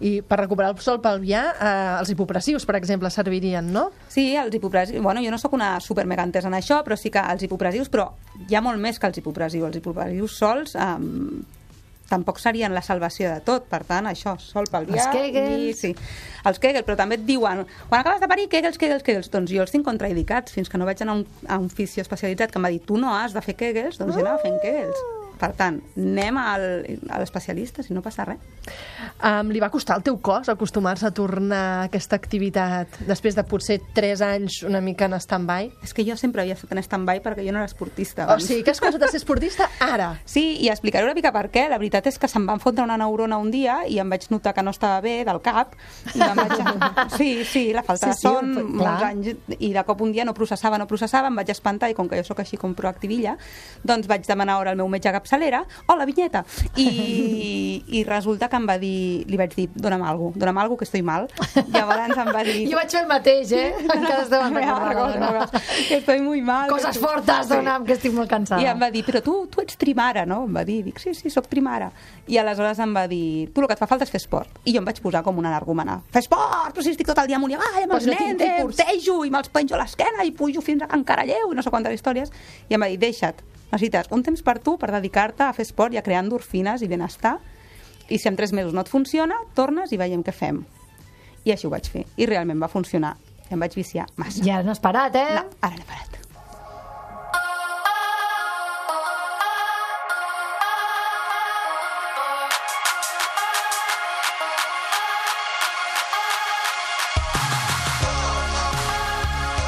I 0.04 0.18
per 0.26 0.42
recuperar 0.42 0.74
el 0.74 0.82
sol 0.84 1.00
pelvià, 1.04 1.44
eh, 1.54 1.72
els 2.02 2.12
hipopressius, 2.12 2.66
per 2.68 2.78
exemple, 2.80 3.10
servirien, 3.10 3.72
no? 3.72 3.88
Sí, 4.08 4.32
els 4.36 4.54
hipopressius... 4.54 5.02
Bueno, 5.04 5.24
jo 5.24 5.32
no 5.32 5.40
sóc 5.40 5.56
una 5.56 5.74
super 5.80 6.06
mega 6.10 6.26
entesa 6.26 6.50
en 6.52 6.58
això, 6.60 6.82
però 6.84 6.98
sí 7.00 7.12
que 7.14 7.24
els 7.34 7.44
hipopressius, 7.46 7.90
però 7.92 8.10
hi 8.48 8.56
ha 8.56 8.64
molt 8.64 8.80
més 8.80 9.00
que 9.00 9.10
els 9.10 9.20
hipopressius. 9.20 9.68
Els 9.70 9.80
hipopressius 9.80 10.38
sols 10.40 10.76
um, 10.76 11.42
tampoc 12.10 12.40
serien 12.42 12.74
la 12.74 12.82
salvació 12.84 13.30
de 13.32 13.40
tot. 13.44 13.66
Per 13.70 13.82
tant, 13.88 14.08
això, 14.10 14.36
sol 14.42 14.68
pelvià... 14.70 15.00
Els 15.00 15.10
Kegels. 15.14 15.56
I, 15.56 15.72
sí, 15.78 15.92
els 16.48 16.60
Kegels, 16.62 16.86
però 16.86 16.98
també 17.00 17.18
et 17.20 17.26
diuen 17.26 17.64
quan 17.88 18.00
acabes 18.00 18.22
de 18.22 18.30
parir, 18.30 18.48
Kegels, 18.52 18.78
Kegels, 18.80 19.06
Kegels. 19.06 19.32
Doncs 19.32 19.52
jo 19.54 19.64
els 19.64 19.74
tinc 19.74 19.86
contraindicats 19.88 20.54
fins 20.54 20.70
que 20.70 20.80
no 20.80 20.88
vaig 20.88 21.02
anar 21.04 21.18
a 21.18 21.22
un, 21.22 21.26
a 21.48 21.60
un 21.62 21.70
fisio 21.72 22.04
especialitzat 22.04 22.52
que 22.52 22.60
em 22.60 22.68
va 22.68 22.72
dir 22.74 22.82
tu 22.84 23.00
no 23.00 23.14
has 23.16 23.36
de 23.36 23.44
fer 23.44 23.56
Kegels, 23.58 24.00
doncs 24.00 24.18
jo 24.18 24.24
anava 24.26 24.42
fent 24.44 24.60
Kegels. 24.64 25.23
Per 25.38 25.50
tant, 25.58 25.80
anem 25.98 26.36
al, 26.38 26.64
a 27.10 27.18
l'especialista, 27.18 27.82
si 27.82 27.92
no 27.94 28.00
passa 28.04 28.24
res. 28.28 28.38
Um, 29.24 29.50
li 29.52 29.60
va 29.60 29.68
costar 29.72 29.96
al 29.98 30.02
teu 30.06 30.16
cos 30.24 30.48
acostumar-se 30.48 31.06
a 31.08 31.10
tornar 31.14 31.58
a 31.60 31.82
aquesta 31.88 32.16
activitat 32.16 33.00
després 33.08 33.34
de 33.36 33.42
potser 33.44 33.80
3 33.96 34.22
anys 34.24 34.60
una 34.64 34.80
mica 34.80 35.04
en 35.08 35.16
stand-by? 35.20 35.70
És 35.84 35.92
que 35.94 36.04
jo 36.06 36.16
sempre 36.16 36.42
havia 36.42 36.54
estat 36.56 36.72
en 36.72 36.80
stand-by 36.82 37.20
perquè 37.24 37.44
jo 37.44 37.52
no 37.52 37.60
era 37.60 37.68
esportista. 37.68 38.24
O 38.24 38.30
abans. 38.30 38.46
sigui, 38.46 38.62
que 38.64 38.72
has 38.72 38.80
començat 38.80 39.02
a 39.02 39.10
ser 39.12 39.20
esportista 39.22 39.68
ara? 39.80 40.12
Sí, 40.34 40.44
i 40.64 40.68
explicaré 40.72 41.04
una 41.04 41.14
mica 41.14 41.30
per 41.34 41.48
què. 41.52 41.66
La 41.70 41.76
veritat 41.78 42.06
és 42.10 42.18
que 42.18 42.28
se'm 42.30 42.46
va 42.48 42.54
enfondre 42.56 42.82
una 42.86 42.96
neurona 42.98 43.36
un 43.38 43.50
dia 43.52 43.82
i 43.86 43.98
em 44.02 44.08
vaig 44.10 44.24
notar 44.32 44.54
que 44.56 44.62
no 44.64 44.72
estava 44.74 45.00
bé 45.04 45.24
del 45.26 45.40
cap. 45.44 45.74
I 46.14 46.22
em 46.24 46.40
vaig... 46.40 46.54
Sí, 47.18 47.44
sí, 47.44 47.72
la 47.74 47.82
falta 47.82 48.08
Sí, 48.08 48.10
de 48.10 48.16
sí, 48.16 48.26
son, 48.26 48.54
clar. 48.54 48.64
molts 48.74 49.04
anys, 49.04 49.58
i 49.58 49.72
de 49.74 49.84
cop 49.86 50.00
un 50.02 50.12
dia 50.14 50.24
no 50.24 50.32
processava, 50.34 50.78
no 50.80 50.86
processava, 50.90 51.28
em 51.28 51.36
vaig 51.38 51.50
espantar 51.52 51.90
i 51.92 51.94
com 51.94 52.08
que 52.08 52.16
jo 52.18 52.24
sóc 52.26 52.40
així 52.42 52.56
com 52.60 52.74
proactivilla, 52.74 53.36
doncs 53.84 54.08
vaig 54.10 54.24
demanar 54.26 54.56
hora 54.60 54.72
al 54.74 54.80
meu 54.80 54.88
metge 54.88 55.12
capçalera, 55.24 55.64
hola, 55.88 56.04
vinyeta! 56.04 56.44
I, 56.76 57.82
I 57.88 58.04
resulta 58.04 58.48
que 58.52 58.58
em 58.60 58.66
va 58.68 58.76
dir, 58.78 59.24
li 59.26 59.38
vaig 59.40 59.54
dir, 59.56 59.66
dona'm 59.72 60.04
alguna 60.04 60.32
cosa, 60.34 60.40
dona'm 60.42 60.58
alguna 60.60 60.78
que 60.78 60.84
estoy 60.84 61.02
mal. 61.02 61.28
Llavors 61.72 62.18
em 62.20 62.30
va 62.34 62.42
dir... 62.44 62.56
Jo 62.68 62.76
vaig 62.76 62.92
fer 62.92 63.00
el 63.02 63.08
mateix, 63.08 63.52
eh? 63.56 63.70
Encara 63.94 64.20
es 64.22 64.30
deuen 64.32 64.52
Me 64.52 64.60
recordar. 64.60 64.90
hago, 64.90 65.06
no? 65.18 65.30
no, 65.40 65.62
que 65.88 65.96
estoy 65.96 66.20
muy 66.20 66.42
mal. 66.44 66.68
Coses 66.68 66.98
fortes, 67.00 67.48
dona'm, 67.48 67.86
que 67.88 67.96
estic 67.96 68.12
molt 68.12 68.28
cansada. 68.30 68.60
I 68.62 68.68
em 68.74 68.84
va 68.84 68.90
dir, 68.92 69.04
però 69.06 69.22
tu, 69.24 69.36
tu 69.48 69.64
ets 69.64 69.80
trimara, 69.80 70.26
no? 70.28 70.42
Em 70.44 70.60
va 70.60 70.64
dir, 70.68 70.82
dic, 70.84 71.00
sí, 71.00 71.14
sí, 71.16 71.32
sóc 71.32 71.48
trimara. 71.48 71.88
I 72.28 72.38
aleshores 72.42 72.82
em 72.84 72.92
va 72.96 73.06
dir, 73.08 73.48
tu 73.54 73.64
el 73.64 73.70
que 73.70 73.78
et 73.78 73.80
fa 73.80 73.88
falta 73.88 74.04
és 74.04 74.12
fer 74.12 74.20
esport. 74.20 74.60
I 74.68 74.76
jo 74.76 74.84
em 74.84 74.90
vaig 74.90 75.00
posar 75.04 75.24
com 75.24 75.40
una 75.40 75.52
energúmena. 75.54 75.98
Fer 76.12 76.24
esport, 76.26 76.74
però 76.76 76.84
si 76.84 76.92
estic 76.92 77.08
tot 77.08 77.22
el 77.24 77.32
dia 77.32 77.40
amunt 77.40 77.56
i 77.56 77.58
avall 77.58 77.88
amb 77.88 77.96
els 77.96 78.10
nens, 78.12 78.36
eh, 78.36 78.52
tipus. 78.60 78.76
portejo 78.76 79.18
i 79.24 79.32
me'ls 79.32 79.48
penjo 79.54 79.78
a 79.78 79.80
l'esquena 79.80 80.24
i 80.28 80.36
pujo 80.36 80.60
fins 80.64 80.84
a 80.84 80.90
Can 80.90 81.04
Caralleu 81.08 81.52
i 81.52 81.56
no 81.56 81.64
sé 81.64 81.72
quantes 81.72 81.96
històries. 81.96 82.32
I 82.68 82.76
em 82.76 82.84
va 82.84 82.92
dir, 82.92 83.00
deixa't, 83.00 83.40
necessites 83.74 84.10
un 84.14 84.22
temps 84.22 84.42
per 84.46 84.58
tu 84.62 84.76
per 84.78 84.92
dedicar-te 84.94 85.44
a 85.48 85.52
fer 85.56 85.66
esport 85.66 85.94
i 85.94 85.98
a 85.98 86.04
crear 86.06 86.22
endorfines 86.24 86.82
i 86.82 86.88
benestar. 86.90 87.38
I 88.08 88.18
si 88.20 88.28
en 88.28 88.36
tres 88.36 88.52
mesos 88.52 88.74
no 88.74 88.84
et 88.84 88.92
funciona, 88.92 89.36
tornes 89.56 89.92
i 89.92 89.98
veiem 90.00 90.22
què 90.22 90.32
fem. 90.32 90.62
I 91.44 91.54
així 91.54 91.66
ho 91.66 91.72
vaig 91.72 91.88
fer. 91.90 92.04
I 92.16 92.28
realment 92.30 92.60
va 92.62 92.70
funcionar. 92.72 93.16
I 93.50 93.54
em 93.56 93.60
vaig 93.60 93.76
viciar 93.76 94.06
massa. 94.16 94.44
Ja 94.44 94.62
no 94.62 94.72
has 94.72 94.80
parat, 94.80 95.16
eh? 95.16 95.40
No, 95.40 95.48
ara 95.60 95.76
n'he 95.76 95.88
parat. 95.88 96.10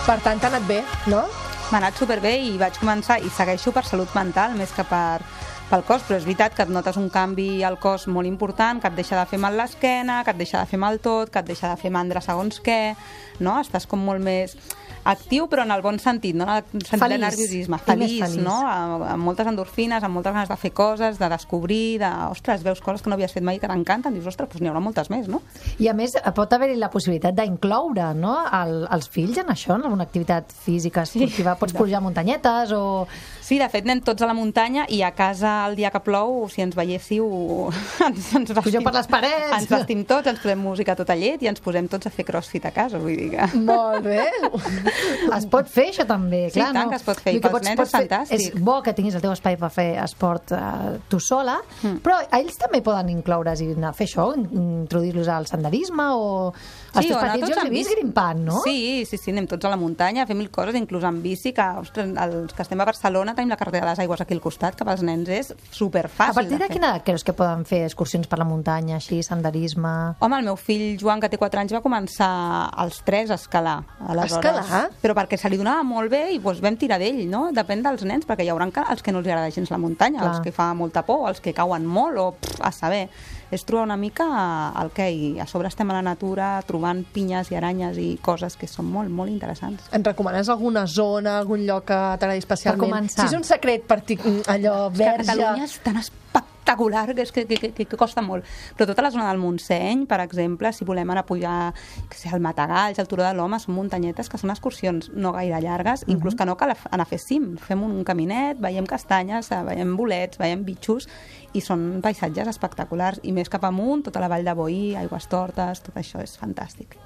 Per 0.06 0.20
tant, 0.22 0.38
t'ha 0.38 0.52
anat 0.52 0.68
bé, 0.68 0.84
no? 1.10 1.24
M'ha 1.66 1.80
anat 1.80 1.98
superbé 1.98 2.30
i 2.46 2.52
vaig 2.60 2.76
començar, 2.78 3.16
i 3.18 3.30
segueixo 3.34 3.72
per 3.74 3.82
salut 3.88 4.12
mental 4.14 4.52
més 4.54 4.70
que 4.70 4.84
per 4.86 5.18
pel 5.66 5.82
cos, 5.82 6.04
però 6.06 6.14
és 6.14 6.22
veritat 6.22 6.54
que 6.54 6.62
et 6.62 6.70
notes 6.70 6.94
un 7.00 7.08
canvi 7.10 7.64
al 7.66 7.80
cos 7.82 8.04
molt 8.06 8.28
important, 8.28 8.78
que 8.78 8.86
et 8.86 8.94
deixa 8.94 9.18
de 9.18 9.24
fer 9.26 9.40
mal 9.42 9.56
l'esquena, 9.58 10.20
que 10.22 10.30
et 10.30 10.38
deixa 10.38 10.60
de 10.60 10.70
fer 10.70 10.78
mal 10.78 11.00
tot, 11.02 11.32
que 11.34 11.42
et 11.42 11.48
deixa 11.48 11.72
de 11.72 11.80
fer 11.80 11.90
mandra 11.90 12.22
segons 12.22 12.60
què, 12.62 12.94
no? 13.42 13.56
Estàs 13.58 13.88
com 13.90 13.98
molt 13.98 14.22
més 14.22 14.54
actiu, 15.06 15.46
però 15.50 15.64
en 15.66 15.72
el 15.74 15.82
bon 15.84 15.98
sentit, 16.02 16.34
no? 16.36 16.44
en 16.44 16.56
el 16.58 16.64
sentit 16.64 16.92
de 16.92 16.98
Feliç. 16.98 17.22
nerviosisme. 17.22 17.76
I 17.76 17.78
més 17.78 17.86
Feliç, 17.86 18.16
feliç. 18.24 18.42
no? 18.44 18.56
Amb, 18.66 19.06
amb 19.14 19.28
moltes 19.28 19.46
endorfines, 19.46 20.02
amb 20.02 20.18
moltes 20.18 20.34
ganes 20.34 20.50
de 20.50 20.56
fer 20.60 20.72
coses, 20.76 21.20
de 21.20 21.28
descobrir, 21.32 21.98
de, 22.02 22.10
ostres, 22.30 22.64
veus 22.66 22.82
coses 22.84 23.04
que 23.04 23.12
no 23.12 23.16
havies 23.18 23.32
fet 23.36 23.46
mai 23.46 23.60
que 23.62 23.70
t'encanten, 23.70 24.14
dius, 24.16 24.26
ostres, 24.32 24.50
doncs 24.50 24.64
n'hi 24.64 24.72
haurà 24.72 24.82
moltes 24.82 25.10
més, 25.12 25.30
no? 25.30 25.42
I 25.78 25.88
a 25.92 25.94
més, 25.96 26.16
pot 26.36 26.52
haver-hi 26.52 26.76
la 26.80 26.90
possibilitat 26.90 27.36
d'incloure 27.38 28.12
no? 28.18 28.36
el, 28.60 28.86
els 28.90 29.08
fills 29.12 29.38
en 29.42 29.54
això, 29.54 29.76
en 29.78 29.86
alguna 29.86 30.06
activitat 30.08 30.52
física 30.66 31.06
esportiva. 31.06 31.56
Pots 31.60 31.76
pujar 31.76 32.02
muntanyetes 32.04 32.74
o... 32.76 32.84
Sí, 33.46 33.60
de 33.62 33.68
fet, 33.70 33.84
anem 33.86 34.00
tots 34.02 34.24
a 34.24 34.26
la 34.26 34.34
muntanya 34.34 34.88
i 34.90 35.04
a 35.06 35.12
casa 35.14 35.52
el 35.68 35.76
dia 35.78 35.92
que 35.94 36.00
plou, 36.02 36.48
si 36.50 36.64
ens 36.64 36.74
veiéssiu, 36.74 37.26
ens, 38.08 38.30
ens 38.34 38.50
Pugeu 38.58 38.82
per 38.82 38.92
les 38.96 39.06
parets. 39.06 39.52
Ens 39.60 39.68
vestim 39.70 40.00
tots, 40.08 40.26
ens 40.32 40.40
posem 40.42 40.58
música 40.58 40.96
tota 40.98 41.14
llet 41.14 41.44
i 41.46 41.50
ens 41.52 41.62
posem 41.62 41.86
tots 41.92 42.08
a 42.08 42.10
fer 42.10 42.24
crossfit 42.26 42.66
a 42.66 42.72
casa, 42.74 42.98
vull 42.98 43.14
dir 43.14 43.28
que... 43.36 43.46
Molt 43.62 44.02
bé. 44.02 44.24
Es 45.36 45.46
pot 45.52 45.70
fer 45.70 45.86
això 45.92 46.06
també, 46.08 46.46
Sí, 46.50 46.58
clar, 46.58 46.72
tant 46.74 46.88
no? 46.88 46.90
que 46.90 46.98
es 46.98 47.06
pot 47.06 47.20
fer, 47.22 47.36
i 47.36 47.42
pels 47.44 47.62
nens 47.68 47.84
és 47.86 47.94
fantàstic. 47.94 48.34
És 48.56 48.62
bo 48.66 48.80
que 48.82 48.94
tinguis 48.98 49.14
el 49.14 49.22
teu 49.22 49.30
espai 49.36 49.54
per 49.60 49.70
fer 49.74 49.86
esport 50.02 50.50
eh, 50.56 50.96
tu 51.08 51.20
sola, 51.22 51.60
Mm. 51.84 52.00
però 52.02 52.16
ells 52.38 52.56
també 52.58 52.80
poden 52.82 53.10
incloure's 53.12 53.60
i 53.62 53.66
anar 53.76 53.90
a 53.92 53.96
fer 53.96 54.06
això, 54.08 54.30
in- 54.34 54.48
introduir-los 54.82 55.28
al 55.30 55.46
senderisme 55.46 56.08
o... 56.18 56.52
Els 57.00 57.06
teus 57.10 57.22
petits 57.22 57.46
jo 57.46 57.52
els 57.54 57.62
he 57.62 57.66
en 57.66 57.72
vist 57.74 57.90
grimpant, 57.94 58.42
no? 58.46 58.60
Sí, 58.64 59.04
sí, 59.08 59.18
sí, 59.20 59.30
anem 59.34 59.46
tots 59.50 59.64
a 59.64 59.72
la 59.72 59.76
muntanya, 59.80 60.24
a 60.24 60.26
fer 60.26 60.36
mil 60.36 60.50
coses, 60.50 60.74
inclús 60.78 61.04
en 61.04 61.20
bici, 61.22 61.52
que 61.56 61.66
ostres, 61.80 62.12
els 62.16 62.52
que 62.56 62.62
estem 62.62 62.80
a 62.80 62.86
Barcelona 62.88 63.34
tenim 63.34 63.50
la 63.52 63.58
carretera 63.60 63.86
de 63.86 63.92
les 63.92 64.02
aigües 64.04 64.20
aquí 64.20 64.34
al 64.34 64.40
costat, 64.44 64.76
que 64.76 64.84
pels 64.84 65.02
nens 65.06 65.28
és 65.28 65.52
superfàcil 65.70 66.30
A 66.30 66.34
partir 66.40 66.58
de 66.58 66.64
fer. 66.66 66.72
quina 66.74 66.90
edat 66.94 67.04
creus 67.06 67.24
que 67.24 67.34
poden 67.36 67.64
fer 67.68 67.84
excursions 67.86 68.26
per 68.26 68.38
la 68.38 68.48
muntanya, 68.48 68.96
així, 68.96 69.22
senderisme... 69.22 70.16
Home, 70.20 70.38
el 70.38 70.44
meu 70.44 70.56
fill 70.56 70.96
Joan, 71.00 71.20
que 71.20 71.28
té 71.32 71.38
4 71.38 71.60
anys, 71.60 71.74
va 71.76 71.82
començar 71.84 72.30
als 72.76 73.02
3 73.04 73.30
a 73.30 73.38
escalar. 73.40 73.76
Aleshores, 74.00 74.62
Escalar? 74.64 74.90
Però 75.02 75.14
perquè 75.14 75.38
se 75.40 75.50
li 75.52 75.58
donava 75.60 75.82
molt 75.86 76.10
bé 76.10 76.22
i 76.34 76.38
doncs, 76.38 76.60
vam 76.64 76.76
tirar 76.76 76.98
d'ell, 77.02 77.24
no? 77.30 77.50
Depèn 77.56 77.82
dels 77.84 78.04
nens, 78.08 78.26
perquè 78.26 78.44
hi 78.46 78.50
haurà 78.52 78.66
els 78.90 79.02
que 79.02 79.12
no 79.12 79.20
els 79.22 79.28
agrada 79.28 79.50
gens 79.50 79.70
la 79.70 79.78
muntanya, 79.78 80.20
Clar. 80.20 80.30
els 80.34 80.44
que 80.44 80.52
fa 80.52 80.72
molta 80.74 81.04
por, 81.06 81.28
els 81.30 81.40
que 81.40 81.54
cauen 81.54 81.86
molt, 81.86 82.18
o 82.18 82.32
pff, 82.40 82.60
a 82.60 82.72
saber. 82.72 83.08
És 83.54 83.64
trobar 83.66 83.84
una 83.86 83.96
mica 84.00 84.26
el 84.82 84.90
què, 84.94 85.06
i 85.12 85.28
a 85.42 85.46
sobre 85.46 85.70
estem 85.70 85.90
a 85.92 85.98
la 85.98 86.02
natura 86.02 86.56
trobant 86.66 87.04
pinyes 87.14 87.52
i 87.52 87.58
aranyes 87.58 88.00
i 88.02 88.08
coses 88.22 88.58
que 88.58 88.68
són 88.70 88.88
molt, 88.90 89.12
molt 89.12 89.30
interessants. 89.30 89.86
Ens 89.94 90.06
recomanes 90.06 90.50
alguna 90.52 90.86
zona, 90.90 91.38
algun 91.38 91.66
lloc 91.68 91.86
que 91.90 92.00
t'agradi 92.18 92.42
especialment? 92.42 92.90
començar. 92.90 93.22
Si 93.22 93.34
és 93.34 93.38
un 93.38 93.46
secret 93.46 93.86
partic... 93.86 94.24
allò 94.24 94.76
És 94.90 94.98
que 94.98 95.04
verge... 95.04 95.30
Catalunya 95.30 95.70
és 95.70 95.78
tan 95.84 96.02
espectacular 96.02 96.45
que, 96.66 97.22
és 97.22 97.32
que, 97.32 97.46
que, 97.46 97.70
que, 97.72 97.86
que 97.86 97.96
costa 97.96 98.22
molt. 98.22 98.44
Però 98.76 98.88
tota 98.90 99.04
la 99.04 99.10
zona 99.14 99.28
del 99.30 99.38
Montseny, 99.38 100.06
per 100.10 100.20
exemple, 100.24 100.72
si 100.72 100.84
volem 100.84 101.10
anar 101.10 101.22
a 101.22 101.26
pujar 101.26 101.72
que 102.10 102.18
sé, 102.18 102.30
el 102.34 102.42
Matagalls, 102.42 102.98
el 102.98 103.08
Turó 103.08 103.24
de 103.24 103.32
l'Home, 103.34 103.60
són 103.62 103.76
muntanyetes 103.76 104.28
que 104.28 104.40
són 104.40 104.50
excursions 104.50 105.10
no 105.14 105.32
gaire 105.36 105.60
llargues, 105.62 106.04
inclús 106.10 106.36
que 106.36 106.46
no 106.46 106.56
cal 106.58 106.74
anar 106.90 107.06
a 107.06 107.08
fer 107.08 107.20
cim. 107.22 107.54
Fem 107.56 107.82
un 107.86 108.02
caminet, 108.04 108.60
veiem 108.60 108.86
castanyes, 108.86 109.50
veiem 109.50 109.96
bolets, 109.96 110.40
veiem 110.42 110.64
bitxos, 110.66 111.08
i 111.54 111.62
són 111.64 112.02
paisatges 112.04 112.50
espectaculars. 112.52 113.22
I 113.24 113.32
més 113.36 113.52
cap 113.52 113.64
amunt, 113.64 114.04
tota 114.06 114.22
la 114.22 114.30
vall 114.32 114.46
de 114.46 114.56
Boí, 114.56 114.86
aigües 114.98 115.30
tortes, 115.32 115.84
tot 115.86 116.02
això 116.02 116.22
és 116.24 116.36
fantàstic. 116.40 116.98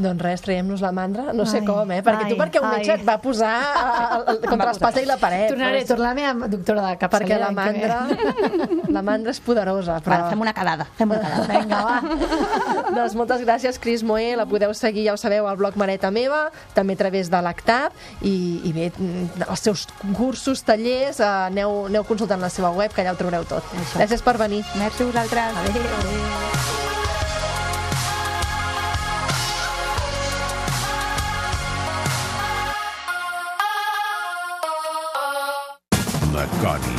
Doncs 0.00 0.22
res, 0.24 0.40
traiem-nos 0.40 0.80
la 0.80 0.90
mandra, 0.96 1.26
no 1.36 1.44
sé 1.44 1.58
Ai, 1.60 1.66
com, 1.68 1.90
eh? 1.92 2.00
Perquè 2.04 2.24
tu 2.30 2.34
ai, 2.34 2.38
perquè 2.40 2.60
un 2.62 2.70
metge 2.72 2.94
et 2.94 3.02
va 3.04 3.18
posar 3.20 3.50
contra 4.46 4.70
l'espasa 4.70 5.02
i 5.02 5.08
la 5.08 5.18
paret. 5.20 5.50
Tornaré, 5.52 5.82
Pues, 5.82 5.88
tornaré 5.90 6.24
a 6.24 6.32
doctora 6.48 6.80
de 6.86 6.94
perquè 6.94 7.00
capçalera. 7.04 7.38
la 7.44 7.50
mandra, 7.52 7.98
la 8.88 9.02
mandra 9.04 9.34
és 9.34 9.40
poderosa. 9.44 9.98
Però... 10.00 10.16
Però... 10.16 10.30
fem 10.32 10.40
una 10.46 10.54
calada, 10.56 10.86
fem 10.96 11.10
una 11.12 11.20
calada. 11.20 11.58
Vinga, 11.60 11.82
va. 11.84 11.98
doncs 12.96 13.14
moltes 13.18 13.44
gràcies, 13.44 13.78
Cris 13.82 14.02
Moé. 14.06 14.30
La 14.40 14.46
podeu 14.48 14.72
seguir, 14.74 15.04
ja 15.08 15.14
ho 15.16 15.20
sabeu, 15.20 15.46
al 15.50 15.58
blog 15.60 15.76
Mareta 15.80 16.10
Meva, 16.14 16.46
també 16.74 16.96
a 16.96 17.02
través 17.04 17.28
de 17.32 17.42
l'ACTAP, 17.44 17.92
i, 18.22 18.34
i 18.70 18.72
bé, 18.76 18.88
els 19.46 19.60
seus 19.68 19.86
cursos, 20.16 20.64
tallers, 20.64 21.20
eh, 21.20 21.28
aneu, 21.50 21.84
aneu 21.92 22.04
consultant 22.08 22.40
la 22.40 22.48
seva 22.48 22.72
web, 22.72 22.92
que 22.94 23.04
allà 23.04 23.12
ho 23.12 23.20
trobareu 23.20 23.44
tot. 23.44 23.64
Això. 23.76 24.00
Gràcies 24.00 24.24
per 24.24 24.38
venir. 24.40 24.64
Merci 24.80 25.04
a 25.04 25.10
vosaltres. 25.12 25.60
Adéu. 25.66 25.84
La 25.84 26.99
Coni. 36.60 36.96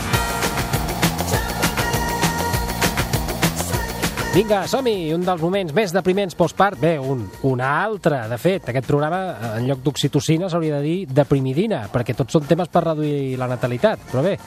Vinga, 4.31 4.61
som-hi! 4.71 5.11
Un 5.11 5.25
dels 5.27 5.41
moments 5.43 5.73
més 5.75 5.91
depriments 5.91 6.37
postpart. 6.39 6.79
Bé, 6.79 6.93
un, 7.03 7.25
un 7.49 7.61
altre. 7.61 8.21
De 8.31 8.37
fet, 8.39 8.69
aquest 8.71 8.87
programa, 8.87 9.19
en 9.57 9.65
lloc 9.67 9.81
d'oxitocina, 9.83 10.47
s'hauria 10.47 10.77
de 10.79 10.85
dir 10.85 10.99
deprimidina, 11.11 11.81
perquè 11.91 12.15
tots 12.15 12.37
són 12.37 12.47
temes 12.47 12.71
per 12.71 12.85
reduir 12.85 13.35
la 13.41 13.49
natalitat. 13.51 14.05
Però 14.07 14.23
bé, 14.23 14.37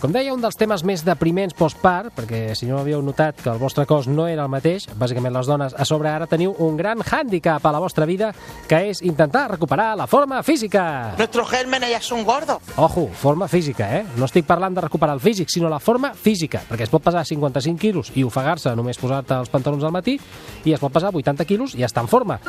com 0.00 0.12
deia, 0.12 0.34
un 0.34 0.42
dels 0.42 0.58
temes 0.58 0.82
més 0.84 1.00
depriments 1.06 1.54
postpart, 1.56 2.12
perquè 2.16 2.54
si 2.58 2.68
no 2.68 2.76
havíeu 2.80 3.00
notat 3.04 3.38
que 3.40 3.48
el 3.48 3.60
vostre 3.60 3.86
cos 3.88 4.08
no 4.10 4.26
era 4.28 4.44
el 4.44 4.52
mateix, 4.52 4.84
bàsicament 4.98 5.32
les 5.32 5.48
dones, 5.48 5.72
a 5.72 5.86
sobre 5.88 6.10
ara 6.10 6.28
teniu 6.28 6.52
un 6.62 6.76
gran 6.76 7.00
hàndicap 7.00 7.64
a 7.64 7.72
la 7.72 7.80
vostra 7.80 8.04
vida, 8.08 8.32
que 8.68 8.82
és 8.90 9.00
intentar 9.00 9.46
recuperar 9.54 9.94
la 9.96 10.06
forma 10.06 10.42
física. 10.42 11.14
Nuestros 11.16 11.48
gérmenes 11.50 11.90
ya 11.90 12.00
son 12.00 12.24
gordos. 12.24 12.58
Ojo, 12.76 13.08
forma 13.08 13.48
física, 13.48 13.88
eh? 13.96 14.04
No 14.16 14.28
estic 14.28 14.44
parlant 14.46 14.76
de 14.76 14.84
recuperar 14.84 15.16
el 15.16 15.24
físic, 15.24 15.48
sinó 15.48 15.70
la 15.72 15.80
forma 15.80 16.12
física, 16.14 16.60
perquè 16.68 16.84
es 16.84 16.92
pot 16.92 17.04
pesar 17.04 17.24
55 17.24 17.80
quilos 17.80 18.12
i 18.14 18.24
ofegar-se 18.26 18.74
només 18.76 19.00
posar-te 19.00 19.38
els 19.40 19.52
pantalons 19.52 19.84
al 19.84 19.96
matí, 19.96 20.18
i 20.64 20.76
es 20.76 20.82
pot 20.82 20.92
pesar 20.92 21.14
80 21.14 21.48
quilos 21.48 21.74
i 21.74 21.86
està 21.88 22.04
en 22.04 22.12
forma. 22.12 22.40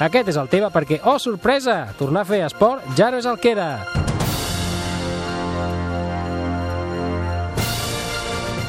Aquest 0.00 0.30
és 0.32 0.38
el 0.40 0.48
tema 0.48 0.70
perquè, 0.72 1.02
oh, 1.04 1.18
sorpresa, 1.18 1.82
tornar 1.98 2.22
a 2.22 2.30
fer 2.30 2.44
esport 2.46 2.94
ja 2.96 3.10
no 3.10 3.20
és 3.20 3.28
el 3.28 3.42
que 3.42 3.52
era. 3.52 3.72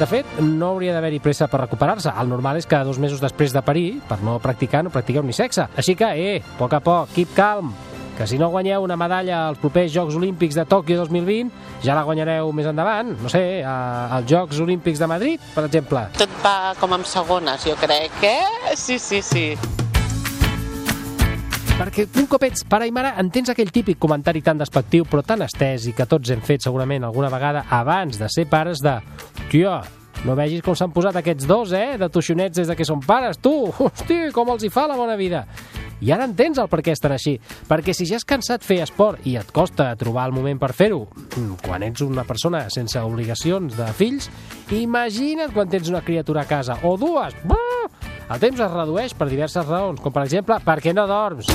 De 0.01 0.07
fet, 0.09 0.25
no 0.41 0.71
hauria 0.73 0.95
d'haver-hi 0.95 1.19
pressa 1.21 1.45
per 1.45 1.59
recuperar-se. 1.61 2.09
El 2.17 2.29
normal 2.31 2.57
és 2.57 2.65
que 2.65 2.79
dos 2.87 2.97
mesos 2.97 3.21
després 3.21 3.53
de 3.53 3.61
parir, 3.61 3.99
per 4.09 4.17
no 4.25 4.39
practicar, 4.41 4.81
no 4.83 4.89
practiqueu 4.89 5.21
ni 5.21 5.35
sexe. 5.37 5.67
Així 5.77 5.93
que, 5.95 6.07
eh, 6.17 6.41
a 6.41 6.57
poc 6.57 6.73
a 6.73 6.79
poc, 6.81 7.11
keep 7.13 7.35
calm, 7.37 7.69
que 8.17 8.25
si 8.25 8.39
no 8.41 8.49
guanyeu 8.49 8.81
una 8.81 8.97
medalla 8.97 9.43
als 9.49 9.59
propers 9.61 9.93
Jocs 9.93 10.15
Olímpics 10.17 10.55
de 10.57 10.65
Tòquio 10.65 10.97
2020, 10.97 11.51
ja 11.85 11.93
la 11.93 12.01
guanyareu 12.03 12.49
més 12.51 12.65
endavant, 12.65 13.13
no 13.21 13.29
sé, 13.29 13.63
a- 13.63 14.07
als 14.17 14.25
Jocs 14.25 14.59
Olímpics 14.59 14.97
de 14.97 15.07
Madrid, 15.07 15.39
per 15.53 15.65
exemple. 15.65 16.07
Tot 16.17 16.29
va 16.43 16.73
com 16.79 16.93
amb 16.93 17.05
segones, 17.05 17.63
jo 17.63 17.75
crec, 17.75 18.11
eh? 18.23 18.75
Sí, 18.75 18.97
sí, 18.97 19.21
sí. 19.21 19.55
Perquè 21.81 22.03
un 22.21 22.27
cop 22.29 22.43
ets 22.45 22.61
pare 22.69 22.85
i 22.85 22.91
mare 22.93 23.15
entens 23.17 23.49
aquell 23.49 23.71
típic 23.73 23.97
comentari 23.97 24.43
tan 24.45 24.59
despectiu 24.59 25.01
però 25.09 25.23
tan 25.25 25.41
estès 25.41 25.87
i 25.89 25.95
que 25.97 26.05
tots 26.05 26.29
hem 26.29 26.43
fet 26.45 26.61
segurament 26.61 27.07
alguna 27.07 27.31
vegada 27.33 27.63
abans 27.73 28.19
de 28.21 28.27
ser 28.29 28.45
pares 28.51 28.83
de 28.85 28.99
Tia, 29.49 29.79
no 30.21 30.35
vegis 30.37 30.61
com 30.61 30.77
s'han 30.77 30.93
posat 30.93 31.17
aquests 31.17 31.47
dos, 31.49 31.73
eh, 31.73 31.97
de 31.97 32.09
tuixonets 32.13 32.59
des 32.59 32.69
de 32.69 32.75
que 32.77 32.85
són 32.85 33.01
pares, 33.01 33.41
tu! 33.41 33.71
Hosti, 33.73 34.19
com 34.29 34.53
els 34.53 34.67
hi 34.67 34.69
fa 34.69 34.85
la 34.91 34.99
bona 34.99 35.17
vida! 35.17 35.41
I 36.05 36.13
ara 36.13 36.29
entens 36.29 36.61
el 36.61 36.69
per 36.69 36.83
què 36.85 36.93
estan 36.93 37.15
així. 37.17 37.33
Perquè 37.65 37.97
si 37.97 38.05
ja 38.05 38.21
has 38.21 38.29
cansat 38.29 38.61
fer 38.61 38.83
esport 38.85 39.25
i 39.25 39.33
et 39.41 39.49
costa 39.49 39.89
trobar 39.97 40.27
el 40.29 40.37
moment 40.37 40.61
per 40.61 40.75
fer-ho, 40.77 41.07
quan 41.65 41.81
ets 41.89 42.05
una 42.05 42.27
persona 42.29 42.67
sense 42.69 43.01
obligacions 43.01 43.73
de 43.73 43.89
fills, 43.97 44.29
imagina't 44.69 45.57
quan 45.57 45.73
tens 45.73 45.89
una 45.89 46.05
criatura 46.05 46.45
a 46.45 46.49
casa, 46.49 46.77
o 46.85 46.93
dues! 46.93 47.41
Buh! 47.41 47.89
El 48.31 48.39
temps 48.39 48.61
es 48.61 48.71
redueix 48.77 49.17
per 49.17 49.27
diverses 49.27 49.65
raons, 49.65 49.99
com 49.99 50.13
per 50.13 50.29
exemple, 50.29 50.61
perquè 50.61 50.93
no 50.93 51.09
dorms. 51.09 51.49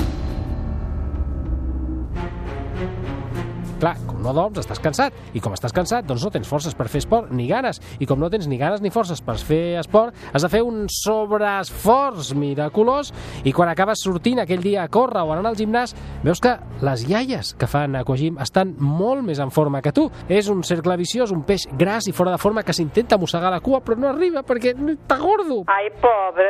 Clar, 3.79 3.99
com 4.06 4.06
no 4.27 4.35
dorms, 4.35 4.59
estàs 4.61 4.83
cansat. 4.83 5.15
I 5.37 5.43
com 5.43 5.55
estàs 5.55 5.75
cansat, 5.75 6.07
doncs 6.09 6.25
no 6.27 6.33
tens 6.35 6.49
forces 6.51 6.75
per 6.77 6.89
fer 6.91 7.05
esport, 7.05 7.31
ni 7.31 7.47
ganes. 7.51 7.81
I 8.03 8.09
com 8.09 8.21
no 8.21 8.31
tens 8.33 8.49
ni 8.51 8.59
ganes 8.59 8.83
ni 8.83 8.91
forces 8.95 9.23
per 9.23 9.39
fer 9.39 9.79
esport, 9.81 10.17
has 10.33 10.43
de 10.43 10.51
fer 10.53 10.63
un 10.67 10.87
sobreesforç 10.93 12.33
miraculós 12.37 13.13
i 13.47 13.53
quan 13.55 13.71
acabes 13.71 14.03
sortint 14.05 14.43
aquell 14.43 14.65
dia 14.65 14.85
a 14.85 14.91
córrer 14.93 15.23
o 15.23 15.33
anant 15.35 15.51
al 15.53 15.59
gimnàs, 15.59 15.95
veus 16.25 16.43
que 16.43 16.57
les 16.85 17.07
iaies 17.09 17.55
que 17.59 17.69
fan 17.71 17.97
aquagym 17.99 18.41
estan 18.43 18.75
molt 18.81 19.25
més 19.27 19.41
en 19.43 19.53
forma 19.55 19.83
que 19.85 19.95
tu. 19.95 20.09
És 20.29 20.51
un 20.53 20.63
cercle 20.67 20.97
viciós, 20.99 21.33
un 21.33 21.45
peix 21.47 21.67
gras 21.79 22.09
i 22.11 22.15
fora 22.17 22.35
de 22.35 22.41
forma 22.43 22.65
que 22.67 22.75
s'intenta 22.77 23.19
mossegar 23.21 23.53
la 23.53 23.63
cua, 23.65 23.83
però 23.85 23.99
no 24.01 24.11
arriba 24.11 24.43
perquè 24.47 24.75
està 24.75 25.19
gordo. 25.21 25.63
Ai, 25.71 25.91
pobre. 26.03 26.49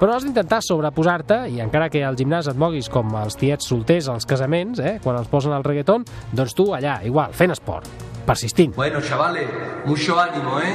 Però 0.00 0.14
has 0.14 0.24
d'intentar 0.26 0.60
sobreposar-te 0.64 1.42
i 1.52 1.60
encara 1.64 1.90
que 1.92 2.04
al 2.06 2.16
gimnàs 2.18 2.48
et 2.50 2.58
moguis 2.58 2.88
com 2.92 3.12
els 3.20 3.36
tiets 3.38 3.68
solters 3.68 4.08
als 4.12 4.26
casaments, 4.28 4.80
eh, 4.80 4.98
quan 5.04 5.18
els 5.18 5.28
posen 5.28 5.52
el 5.56 5.64
reggaeton, 5.66 6.04
doncs 6.32 6.54
tu 6.56 6.70
allà, 6.74 6.98
igual, 7.04 7.17
fent 7.32 7.50
esport, 7.52 7.86
persistint. 8.26 8.74
Bueno, 8.76 9.00
chavales, 9.00 9.48
mucho 9.84 10.18
ánimo, 10.20 10.60
¿eh? 10.60 10.74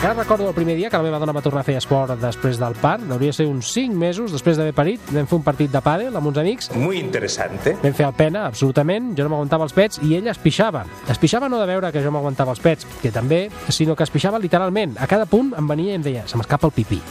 Encara 0.00 0.14
recordo 0.14 0.48
el 0.48 0.54
primer 0.54 0.76
dia 0.78 0.88
que 0.88 0.96
la 0.96 1.02
meva 1.02 1.18
dona 1.20 1.34
va 1.36 1.42
tornar 1.44 1.60
a 1.60 1.66
fer 1.66 1.74
esport 1.76 2.14
després 2.22 2.56
del 2.56 2.72
part, 2.80 3.02
hauria 3.12 3.34
de 3.34 3.36
ser 3.36 3.44
uns 3.50 3.68
5 3.74 3.92
mesos 4.00 4.32
després 4.32 4.56
d'haver 4.56 4.72
parit, 4.72 5.10
vam 5.12 5.28
fer 5.28 5.36
un 5.36 5.44
partit 5.44 5.68
de 5.68 5.82
pàdel 5.84 6.16
amb 6.16 6.30
uns 6.30 6.40
amics, 6.40 6.70
Muy 6.72 6.96
interesante. 6.96 7.76
vam 7.82 7.92
fer 7.92 8.06
el 8.08 8.14
pena, 8.16 8.46
absolutament, 8.46 9.12
jo 9.12 9.28
no 9.28 9.34
m'aguantava 9.34 9.68
els 9.68 9.76
pets 9.76 10.00
i 10.00 10.14
ella 10.16 10.32
es 10.32 10.40
pixava. 10.40 10.86
Es 11.06 11.20
pixava 11.20 11.50
no 11.52 11.60
de 11.60 11.68
veure 11.68 11.92
que 11.92 12.00
jo 12.00 12.10
m'aguantava 12.16 12.56
els 12.56 12.64
pets, 12.64 12.88
que 13.02 13.12
també, 13.12 13.50
sinó 13.68 13.94
que 13.94 14.08
es 14.08 14.10
pixava 14.10 14.38
literalment. 14.40 14.96
A 14.98 15.06
cada 15.06 15.26
punt 15.28 15.52
em 15.52 15.68
venia 15.68 15.92
i 15.92 16.00
em 16.00 16.02
deia, 16.08 16.24
se 16.26 16.40
m'escapa 16.40 16.66
el 16.66 16.72
pipí. 16.72 17.02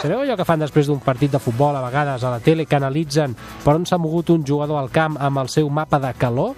Sabeu 0.00 0.22
allò 0.22 0.32
que 0.32 0.46
fan 0.48 0.62
després 0.62 0.86
d'un 0.88 1.00
partit 1.04 1.28
de 1.28 1.38
futbol 1.44 1.76
a 1.76 1.82
vegades 1.84 2.22
a 2.24 2.30
la 2.32 2.38
tele 2.40 2.64
que 2.64 2.78
analitzen 2.78 3.34
per 3.60 3.74
on 3.76 3.82
s'ha 3.84 3.98
mogut 4.00 4.30
un 4.32 4.46
jugador 4.48 4.80
al 4.80 4.88
camp 4.88 5.18
amb 5.20 5.42
el 5.42 5.50
seu 5.52 5.68
mapa 5.68 6.00
de 6.00 6.14
calor? 6.16 6.54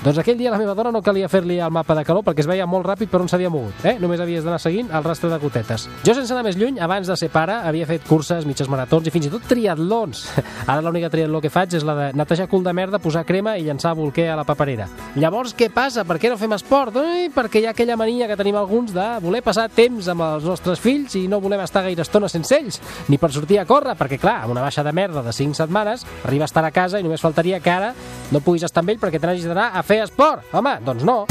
Doncs 0.00 0.16
aquell 0.16 0.38
dia 0.40 0.48
la 0.48 0.56
meva 0.56 0.72
dona 0.72 0.88
no 0.94 1.02
calia 1.04 1.28
fer-li 1.28 1.58
el 1.60 1.72
mapa 1.76 1.92
de 1.92 2.06
calor 2.08 2.22
perquè 2.24 2.40
es 2.40 2.46
veia 2.48 2.64
molt 2.64 2.86
ràpid 2.88 3.10
per 3.12 3.18
on 3.20 3.26
s'havia 3.28 3.50
mogut. 3.52 3.82
Eh? 3.84 3.98
Només 4.00 4.22
havies 4.24 4.46
d'anar 4.46 4.56
seguint 4.62 4.88
el 4.96 5.04
rastre 5.04 5.28
de 5.28 5.36
gotetes. 5.42 5.82
Jo, 6.06 6.14
sense 6.16 6.32
anar 6.32 6.46
més 6.46 6.56
lluny, 6.56 6.78
abans 6.80 7.04
de 7.04 7.16
ser 7.20 7.28
pare, 7.28 7.58
havia 7.68 7.84
fet 7.84 8.06
curses, 8.08 8.46
mitges 8.48 8.70
maratons 8.72 9.10
i 9.10 9.12
fins 9.12 9.28
i 9.28 9.32
tot 9.34 9.44
triatlons. 9.44 10.22
Ara 10.72 10.80
l'única 10.80 11.10
triatló 11.12 11.42
que 11.44 11.50
faig 11.52 11.76
és 11.76 11.84
la 11.84 11.98
de 11.98 12.06
netejar 12.16 12.46
cul 12.48 12.64
de 12.64 12.72
merda, 12.72 13.02
posar 13.04 13.26
crema 13.28 13.58
i 13.60 13.66
llançar 13.66 13.92
bolquer 13.98 14.30
a 14.32 14.38
la 14.40 14.46
paperera. 14.48 14.86
Llavors, 15.20 15.52
què 15.52 15.68
passa? 15.74 16.06
Per 16.08 16.16
què 16.16 16.32
no 16.32 16.40
fem 16.40 16.56
esport? 16.56 16.96
Ui, 16.96 17.28
perquè 17.36 17.60
hi 17.60 17.68
ha 17.68 17.76
aquella 17.76 17.98
mania 18.00 18.30
que 18.30 18.40
tenim 18.40 18.56
alguns 18.56 18.96
de 18.96 19.06
voler 19.20 19.44
passar 19.44 19.68
temps 19.68 20.08
amb 20.08 20.24
els 20.30 20.48
nostres 20.48 20.80
fills 20.80 21.18
i 21.20 21.26
no 21.28 21.42
volem 21.44 21.60
estar 21.66 21.84
gaire 21.84 22.08
estona 22.08 22.32
sense 22.32 22.56
ells, 22.56 22.80
ni 23.12 23.20
per 23.20 23.34
sortir 23.36 23.60
a 23.60 23.68
córrer, 23.68 23.98
perquè 24.00 24.16
clar, 24.16 24.38
amb 24.46 24.56
una 24.56 24.64
baixa 24.64 24.86
de 24.86 24.96
merda 24.96 25.20
de 25.28 25.36
5 25.36 25.60
setmanes, 25.60 26.08
arriba 26.24 26.48
a 26.48 26.52
estar 26.54 26.64
a 26.64 26.72
casa 26.72 26.96
i 26.96 27.04
només 27.04 27.20
faltaria 27.20 27.60
que 27.60 27.76
ara 27.76 27.92
no 28.30 28.42
puguis 28.44 28.66
estar 28.66 28.84
amb 28.84 28.94
ell 28.94 29.00
perquè 29.02 29.20
te 29.20 29.26
n'hagis 29.26 29.48
d'anar 29.50 29.70
a 29.74 29.82
fer 29.86 30.02
esport. 30.06 30.46
Home, 30.54 30.78
doncs 30.86 31.06
no. 31.06 31.24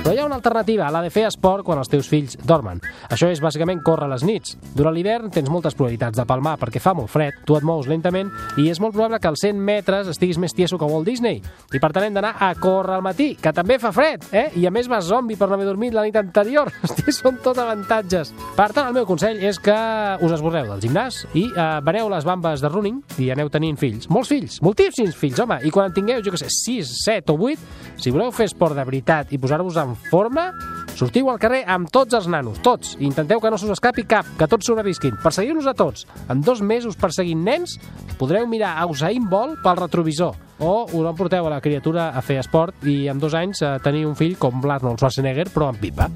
Però 0.00 0.14
hi 0.14 0.18
ha 0.18 0.24
una 0.24 0.38
alternativa, 0.38 0.86
la 0.88 1.02
de 1.04 1.10
fer 1.12 1.26
esport 1.28 1.60
quan 1.60 1.76
els 1.78 1.90
teus 1.92 2.06
fills 2.08 2.38
dormen. 2.48 2.78
Això 3.12 3.28
és 3.28 3.42
bàsicament 3.44 3.82
córrer 3.84 4.06
les 4.08 4.22
nits. 4.24 4.54
Durant 4.72 4.94
l'hivern 4.96 5.28
tens 5.30 5.50
moltes 5.52 5.74
probabilitats 5.76 6.16
de 6.16 6.24
palmar 6.24 6.54
perquè 6.58 6.80
fa 6.80 6.94
molt 6.96 7.12
fred, 7.12 7.36
tu 7.44 7.52
et 7.58 7.66
mous 7.68 7.84
lentament 7.86 8.30
i 8.56 8.70
és 8.72 8.80
molt 8.80 8.94
probable 8.96 9.18
que 9.20 9.28
als 9.28 9.44
100 9.44 9.60
metres 9.60 10.08
estiguis 10.08 10.38
més 10.40 10.56
tieso 10.56 10.78
que 10.80 10.88
Walt 10.88 11.04
Disney. 11.04 11.42
I 11.76 11.82
per 11.82 11.90
tant 11.92 12.06
hem 12.06 12.16
d'anar 12.16 12.32
a 12.40 12.48
córrer 12.56 12.96
al 12.96 13.04
matí, 13.04 13.34
que 13.36 13.52
també 13.52 13.76
fa 13.82 13.92
fred, 13.92 14.24
eh? 14.32 14.46
I 14.56 14.64
a 14.66 14.72
més 14.72 14.88
vas 14.88 15.04
zombi 15.04 15.36
per 15.36 15.50
no 15.50 15.58
haver 15.58 15.68
dormit 15.68 15.92
la 15.92 16.06
nit 16.08 16.16
anterior. 16.16 16.72
Hosti, 16.88 17.12
són 17.12 17.36
tot 17.44 17.60
avantatges. 17.60 18.32
Per 18.56 18.70
tant, 18.72 18.88
el 18.88 18.96
meu 18.96 19.04
consell 19.04 19.44
és 19.44 19.60
que 19.60 19.76
us 20.24 20.36
esborreu 20.38 20.72
del 20.72 20.80
gimnàs 20.80 21.26
i 21.34 21.44
eh, 21.50 21.68
vareu 21.84 22.08
les 22.08 22.24
bambes 22.24 22.64
de 22.64 22.72
running 22.72 23.02
i 23.20 23.28
aneu 23.36 23.52
tenint 23.52 23.76
fills. 23.76 24.08
Molts 24.08 24.32
fills, 24.32 24.62
moltíssims 24.64 25.20
fills, 25.20 25.44
home. 25.44 25.60
I 25.60 25.76
quan 25.76 25.92
en 25.92 25.98
tingueu, 26.00 26.24
jo 26.24 26.32
que 26.32 26.40
sé, 26.40 26.48
6, 26.48 26.96
7 27.04 27.36
o 27.36 27.38
8, 27.52 27.70
si 28.00 28.16
voleu 28.16 28.32
fer 28.32 28.48
esport 28.48 28.72
de 28.72 28.88
veritat 28.88 29.36
i 29.36 29.38
posar-vos 29.38 29.76
en 29.76 29.89
forma, 29.96 30.50
sortiu 30.98 31.30
al 31.30 31.40
carrer 31.40 31.62
amb 31.70 31.90
tots 31.92 32.16
els 32.18 32.28
nanos, 32.30 32.60
tots, 32.64 32.96
i 32.98 33.06
intenteu 33.08 33.40
que 33.40 33.50
no 33.50 33.58
se 33.58 33.66
us 33.68 33.74
escapi 33.76 34.04
cap, 34.08 34.28
que 34.38 34.48
tots 34.50 34.68
sobrevisquin. 34.68 35.16
Perseguiu-los 35.22 35.68
a 35.70 35.74
tots. 35.74 36.06
En 36.28 36.42
dos 36.44 36.62
mesos 36.62 36.98
perseguint 37.00 37.42
nens, 37.46 37.78
podreu 38.20 38.46
mirar 38.46 38.76
a 38.78 38.86
Usain 38.90 39.28
Bolt 39.30 39.62
pel 39.64 39.80
retrovisor. 39.80 40.36
O 40.60 40.84
us 40.84 41.08
emporteu 41.08 41.46
a 41.46 41.54
la 41.54 41.62
criatura 41.64 42.10
a 42.10 42.20
fer 42.20 42.40
esport 42.42 42.84
i 42.84 43.08
en 43.08 43.18
dos 43.18 43.34
anys 43.34 43.62
eh, 43.64 43.78
tenir 43.82 44.04
un 44.06 44.16
fill 44.18 44.36
com 44.38 44.60
l'Arnold 44.60 45.00
Schwarzenegger, 45.00 45.48
però 45.54 45.70
amb 45.72 45.80
pipa. 45.80 46.10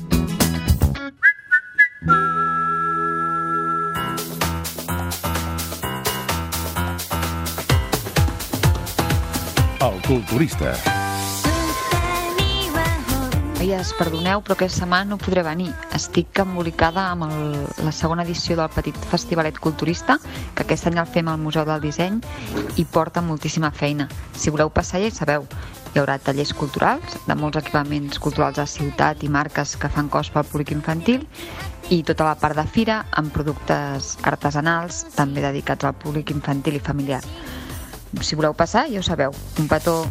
El 9.85 10.01
culturista. 10.07 10.94
Noies, 13.65 13.95
perdoneu, 13.97 14.43
però 14.45 14.59
aquesta 14.59 14.83
setmana 14.83 15.07
no 15.09 15.17
podré 15.17 15.41
venir. 15.41 15.71
Estic 15.97 16.37
embolicada 16.43 17.07
amb 17.15 17.25
el, 17.25 17.55
la 17.81 17.95
segona 17.97 18.27
edició 18.27 18.59
del 18.59 18.69
Petit 18.69 18.99
Festivalet 19.09 19.57
Culturista, 19.57 20.19
que 20.53 20.67
aquest 20.67 20.91
any 20.91 20.99
el 21.01 21.09
fem 21.09 21.31
al 21.33 21.41
Museu 21.41 21.65
del 21.65 21.81
Disseny 21.81 22.19
i 22.77 22.85
porta 22.85 23.23
moltíssima 23.25 23.71
feina. 23.73 24.05
Si 24.37 24.53
voleu 24.53 24.69
passar 24.69 25.01
ja 25.01 25.09
sabeu. 25.09 25.49
Hi 25.95 26.03
haurà 26.03 26.19
tallers 26.21 26.53
culturals 26.53 27.17
de 27.25 27.39
molts 27.41 27.63
equipaments 27.63 28.21
culturals 28.21 28.61
de 28.61 28.69
ciutat 28.69 29.25
i 29.25 29.33
marques 29.33 29.79
que 29.81 29.89
fan 29.89 30.13
cos 30.13 30.29
pel 30.29 30.45
públic 30.45 30.77
infantil 30.77 31.25
i 31.89 32.03
tota 32.05 32.29
la 32.29 32.37
part 32.37 32.61
de 32.61 32.69
fira 32.69 33.07
amb 33.17 33.33
productes 33.33 34.19
artesanals 34.29 35.07
també 35.17 35.41
dedicats 35.41 35.89
al 35.89 35.97
públic 35.97 36.37
infantil 36.37 36.77
i 36.77 36.85
familiar. 36.85 37.23
Si 38.21 38.37
voleu 38.37 38.53
passar, 38.53 38.91
ja 38.93 39.01
ho 39.01 39.09
sabeu. 39.09 39.33
Un 39.57 39.73
petó. 39.73 40.03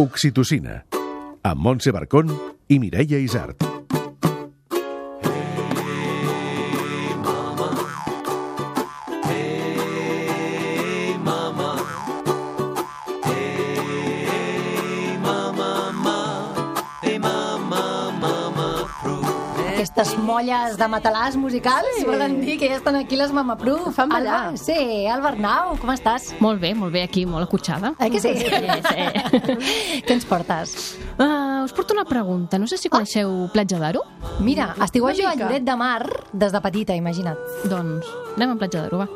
Oxitocina. 0.00 0.86
Amb 1.42 1.62
Montse 1.62 1.92
Barcón 1.94 2.32
i 2.68 2.78
Mireia 2.78 3.18
Isart. 3.22 3.64
Aquestes 19.78 20.18
molles 20.18 20.76
de 20.78 20.86
matalàs 20.90 21.36
musicals 21.38 21.86
sí. 21.96 22.04
volen 22.06 22.40
dir 22.42 22.58
que 22.58 22.68
ja 22.70 22.76
estan 22.76 22.98
aquí 22.98 23.16
les 23.18 23.32
Mama 23.34 23.56
Proof. 23.58 23.92
Fan 23.94 24.10
ballar. 24.10 24.40
Alba, 24.48 24.58
sí, 24.58 25.06
Alba 25.06 25.32
Arnau, 25.32 25.76
com 25.78 25.90
estàs? 25.94 26.32
Molt 26.42 26.60
bé, 26.62 26.74
molt 26.74 26.94
bé, 26.94 27.04
aquí, 27.06 27.24
molt 27.26 27.46
acotxada. 27.46 27.94
Eh 27.98 28.10
que 28.10 28.20
sí? 28.22 28.34
Sí, 28.38 28.48
sí. 28.48 29.06
Què 30.06 30.18
ens 30.18 30.26
portes? 30.28 30.74
Us 31.68 31.74
porto 31.74 31.92
una 31.92 32.06
pregunta. 32.06 32.56
No 32.56 32.64
sé 32.64 32.78
si 32.80 32.88
coneixeu 32.88 33.50
Platja 33.52 33.76
d'Aro. 33.76 34.00
Mira, 34.40 34.70
estiuejo 34.80 35.20
Una 35.20 35.34
a. 35.34 35.36
Lloret 35.36 35.66
de 35.68 35.74
Mar 35.76 36.00
des 36.32 36.48
de 36.48 36.60
petita, 36.64 36.96
imagina't. 36.96 37.36
Doncs 37.68 38.08
anem 38.38 38.54
a 38.54 38.56
Platja 38.56 38.86
d'Aro, 38.86 39.04
va. 39.04 39.08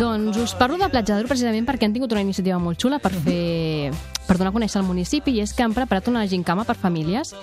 Doncs 0.00 0.40
us 0.40 0.56
parlo 0.56 0.80
de 0.80 0.88
Platja 0.88 1.12
d'Aro 1.12 1.28
precisament 1.28 1.68
perquè 1.68 1.84
han 1.84 1.92
tingut 1.92 2.16
una 2.16 2.24
iniciativa 2.24 2.56
molt 2.56 2.80
xula 2.80 3.04
per 3.04 3.12
fer 3.12 3.92
per 4.26 4.38
donar 4.38 4.50
a 4.52 4.56
conèixer 4.56 4.80
el 4.80 4.86
municipi 4.88 5.34
i 5.36 5.40
és 5.44 5.52
que 5.52 5.62
han 5.64 5.74
preparat 5.76 6.08
una 6.08 6.26
gincama 6.26 6.64
per 6.64 6.76
famílies. 6.76 7.34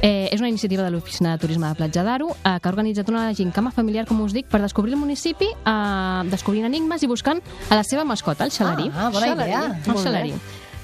Eh, 0.00 0.28
és 0.30 0.38
una 0.38 0.48
iniciativa 0.48 0.84
de 0.84 0.92
l'Oficina 0.94 1.32
de 1.34 1.40
Turisme 1.42 1.66
de 1.66 1.74
Platja 1.74 2.04
d'Aro 2.06 2.28
eh, 2.30 2.58
que 2.62 2.68
ha 2.68 2.70
organitzat 2.70 3.08
una 3.10 3.32
gincama 3.34 3.72
familiar, 3.74 4.06
com 4.06 4.20
us 4.22 4.32
dic, 4.36 4.46
per 4.46 4.60
descobrir 4.62 4.94
el 4.94 5.00
municipi, 5.00 5.48
eh, 5.50 6.22
descobrint 6.30 6.68
enigmes 6.68 7.02
i 7.02 7.10
buscant 7.10 7.42
a 7.68 7.74
la 7.74 7.82
seva 7.82 8.04
mascota, 8.06 8.44
el 8.46 8.52
xalarí. 8.54 8.90
Ah, 8.94 9.10
bona 9.10 9.26
Xalarí. 9.32 9.50
idea. 9.50 9.64
El 9.66 9.92
Molt 9.92 9.98
bé. 9.98 10.04
xalarí. 10.04 10.32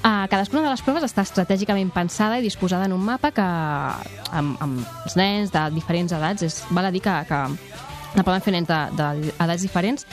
Uh, 0.04 0.26
cadascuna 0.28 0.60
de 0.66 0.68
les 0.68 0.82
proves 0.84 1.04
està 1.06 1.22
estratègicament 1.24 1.88
pensada 1.94 2.36
i 2.36 2.42
disposada 2.44 2.84
en 2.84 2.92
un 2.92 3.00
mapa 3.00 3.30
que 3.32 3.40
amb, 3.40 4.58
amb 4.60 4.82
els 5.06 5.14
nens 5.16 5.48
de 5.54 5.62
diferents 5.72 6.12
edats, 6.12 6.42
és, 6.44 6.58
val 6.76 6.84
a 6.84 6.90
dir 6.92 7.00
que, 7.00 7.14
que 7.24 7.38
la 8.18 8.22
poden 8.26 8.42
fer 8.44 8.52
nens 8.52 8.68
d'edats 8.68 8.98
de, 8.98 9.32
d'edats 9.38 9.62
diferents, 9.64 10.04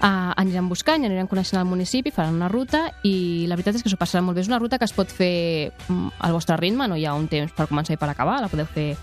uh, 0.00 0.32
aniran 0.40 0.68
buscant 0.68 1.04
aniran 1.04 1.28
coneixent 1.30 1.60
el 1.60 1.68
municipi, 1.68 2.12
faran 2.14 2.36
una 2.38 2.48
ruta 2.48 2.86
i 3.06 3.46
la 3.48 3.58
veritat 3.58 3.78
és 3.78 3.84
que 3.84 3.92
s'ho 3.92 4.00
passaran 4.00 4.26
molt 4.26 4.38
bé. 4.38 4.44
És 4.44 4.50
una 4.50 4.60
ruta 4.60 4.78
que 4.78 4.88
es 4.88 4.96
pot 4.96 5.12
fer 5.12 5.72
mm, 5.88 6.16
al 6.26 6.36
vostre 6.36 6.58
ritme, 6.60 6.88
no 6.88 6.98
hi 6.98 7.06
ha 7.06 7.14
un 7.14 7.28
temps 7.28 7.52
per 7.56 7.68
començar 7.70 7.96
i 7.96 8.00
per 8.00 8.10
acabar, 8.10 8.40
la 8.42 8.50
podeu 8.52 8.68
fer 8.68 8.94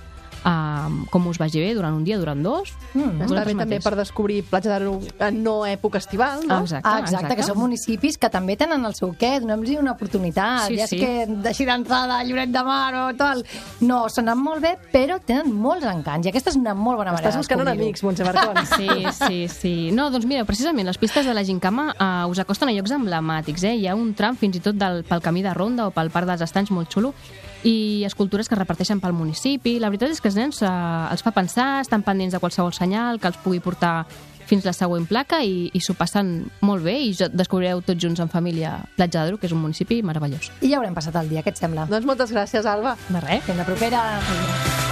uh, 0.44 1.06
com 1.12 1.28
us 1.28 1.40
vagi 1.42 1.62
bé, 1.62 1.74
durant 1.78 1.96
un 1.96 2.04
dia, 2.04 2.18
durant 2.20 2.42
dos. 2.44 2.74
Mm, 2.94 3.26
Està 3.28 3.46
bé 3.48 3.56
també 3.58 3.80
per 3.84 3.96
descobrir 3.98 4.42
Platja 4.48 4.74
d'Aro 4.74 4.98
en 5.28 5.42
no 5.44 5.60
època 5.68 6.02
estival, 6.02 6.46
no? 6.48 6.62
Exacte, 6.66 6.88
Ah, 6.88 7.00
exacte, 7.02 7.36
que 7.36 7.44
són 7.44 7.58
municipis 7.60 8.18
que 8.18 8.30
també 8.30 8.56
tenen 8.60 8.86
el 8.86 8.96
seu 8.96 9.14
què, 9.18 9.38
donem-los 9.44 9.78
una 9.82 9.94
oportunitat. 9.98 10.68
Sí, 10.68 10.78
ja 10.80 10.86
és 10.86 10.94
sí. 10.94 11.00
que 11.02 11.50
així 11.50 11.66
d'entrada, 11.68 12.22
Lloret 12.24 12.52
de 12.54 12.64
Mar 12.64 12.94
o 12.96 13.06
tal, 13.18 13.44
no, 13.82 14.06
sonen 14.10 14.40
molt 14.40 14.64
bé, 14.64 14.76
però 14.94 15.20
tenen 15.24 15.52
molts 15.54 15.86
encants, 15.88 16.26
i 16.26 16.32
aquesta 16.32 16.54
és 16.54 16.60
una 16.60 16.74
molt 16.78 16.98
bona 17.02 17.12
manera 17.12 17.30
Estàs 17.30 17.42
buscant 17.42 17.64
de 17.64 17.72
enemics, 17.72 18.04
Montse 18.04 18.24
Barcón. 18.28 18.64
Sí, 18.78 18.90
sí, 19.16 19.48
sí. 19.48 19.74
No, 19.96 20.10
doncs 20.14 20.28
mira, 20.30 20.44
precisament 20.46 20.88
les 20.88 20.98
pistes 21.02 21.26
de 21.26 21.34
la 21.34 21.44
Gincama 21.44 21.90
uh, 21.94 22.30
us 22.30 22.40
acosten 22.44 22.70
a 22.70 22.76
llocs 22.76 22.94
emblemàtics, 22.94 23.64
eh? 23.64 23.76
Hi 23.80 23.88
ha 23.88 23.96
un 23.98 24.14
tram 24.18 24.38
fins 24.38 24.60
i 24.60 24.62
tot 24.64 24.78
del, 24.78 25.04
pel 25.08 25.24
camí 25.24 25.44
de 25.46 25.54
Ronda 25.56 25.88
o 25.88 25.94
pel 25.96 26.12
Parc 26.14 26.30
dels 26.30 26.44
Estanys 26.46 26.72
molt 26.76 26.94
xulo 26.94 27.14
i 27.64 28.04
escultures 28.06 28.48
que 28.48 28.56
es 28.56 28.60
reparteixen 28.60 29.02
pel 29.02 29.16
municipi. 29.18 29.78
La 29.82 29.90
veritat 29.90 30.14
és 30.14 30.22
que 30.22 30.30
els 30.32 30.38
nens 30.38 30.62
uh, 30.62 31.10
els 31.12 31.24
fa 31.26 31.34
pensar, 31.36 31.82
estan 31.82 32.06
pendents 32.06 32.36
de 32.36 32.42
qualsevol 32.44 32.74
senyal 32.76 33.22
que 33.22 33.32
els 33.32 33.40
pugui 33.44 33.62
portar 33.64 34.06
fins 34.48 34.64
la 34.64 34.72
següent 34.72 35.06
placa 35.10 35.42
i, 35.44 35.68
i 35.76 35.82
s'ho 35.84 35.98
passen 36.00 36.48
molt 36.64 36.86
bé 36.88 36.96
i 37.04 37.14
descobrireu 37.36 37.84
tots 37.84 38.00
junts 38.00 38.24
en 38.24 38.32
família 38.32 38.78
Platja 38.96 39.26
d'Aro, 39.26 39.42
que 39.42 39.50
és 39.50 39.56
un 39.56 39.62
municipi 39.66 40.00
meravellós. 40.08 40.54
I 40.62 40.72
ja 40.72 40.80
haurem 40.80 40.96
passat 40.96 41.20
el 41.20 41.34
dia, 41.34 41.44
què 41.44 41.52
et 41.52 41.60
sembla? 41.60 41.90
Doncs 41.92 42.08
moltes 42.08 42.32
gràcies, 42.32 42.66
Alba. 42.66 42.96
De 43.10 43.24
res, 43.28 43.44
fins 43.44 43.60
la 43.60 43.68
propera. 43.68 44.87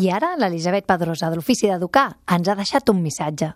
I 0.00 0.06
ara 0.08 0.30
l'Elisabet 0.40 0.86
Pedrosa, 0.88 1.28
de 1.28 1.36
l'Ofici 1.36 1.68
d'Educar, 1.68 2.06
ens 2.32 2.48
ha 2.48 2.54
deixat 2.56 2.88
un 2.88 3.02
missatge. 3.04 3.50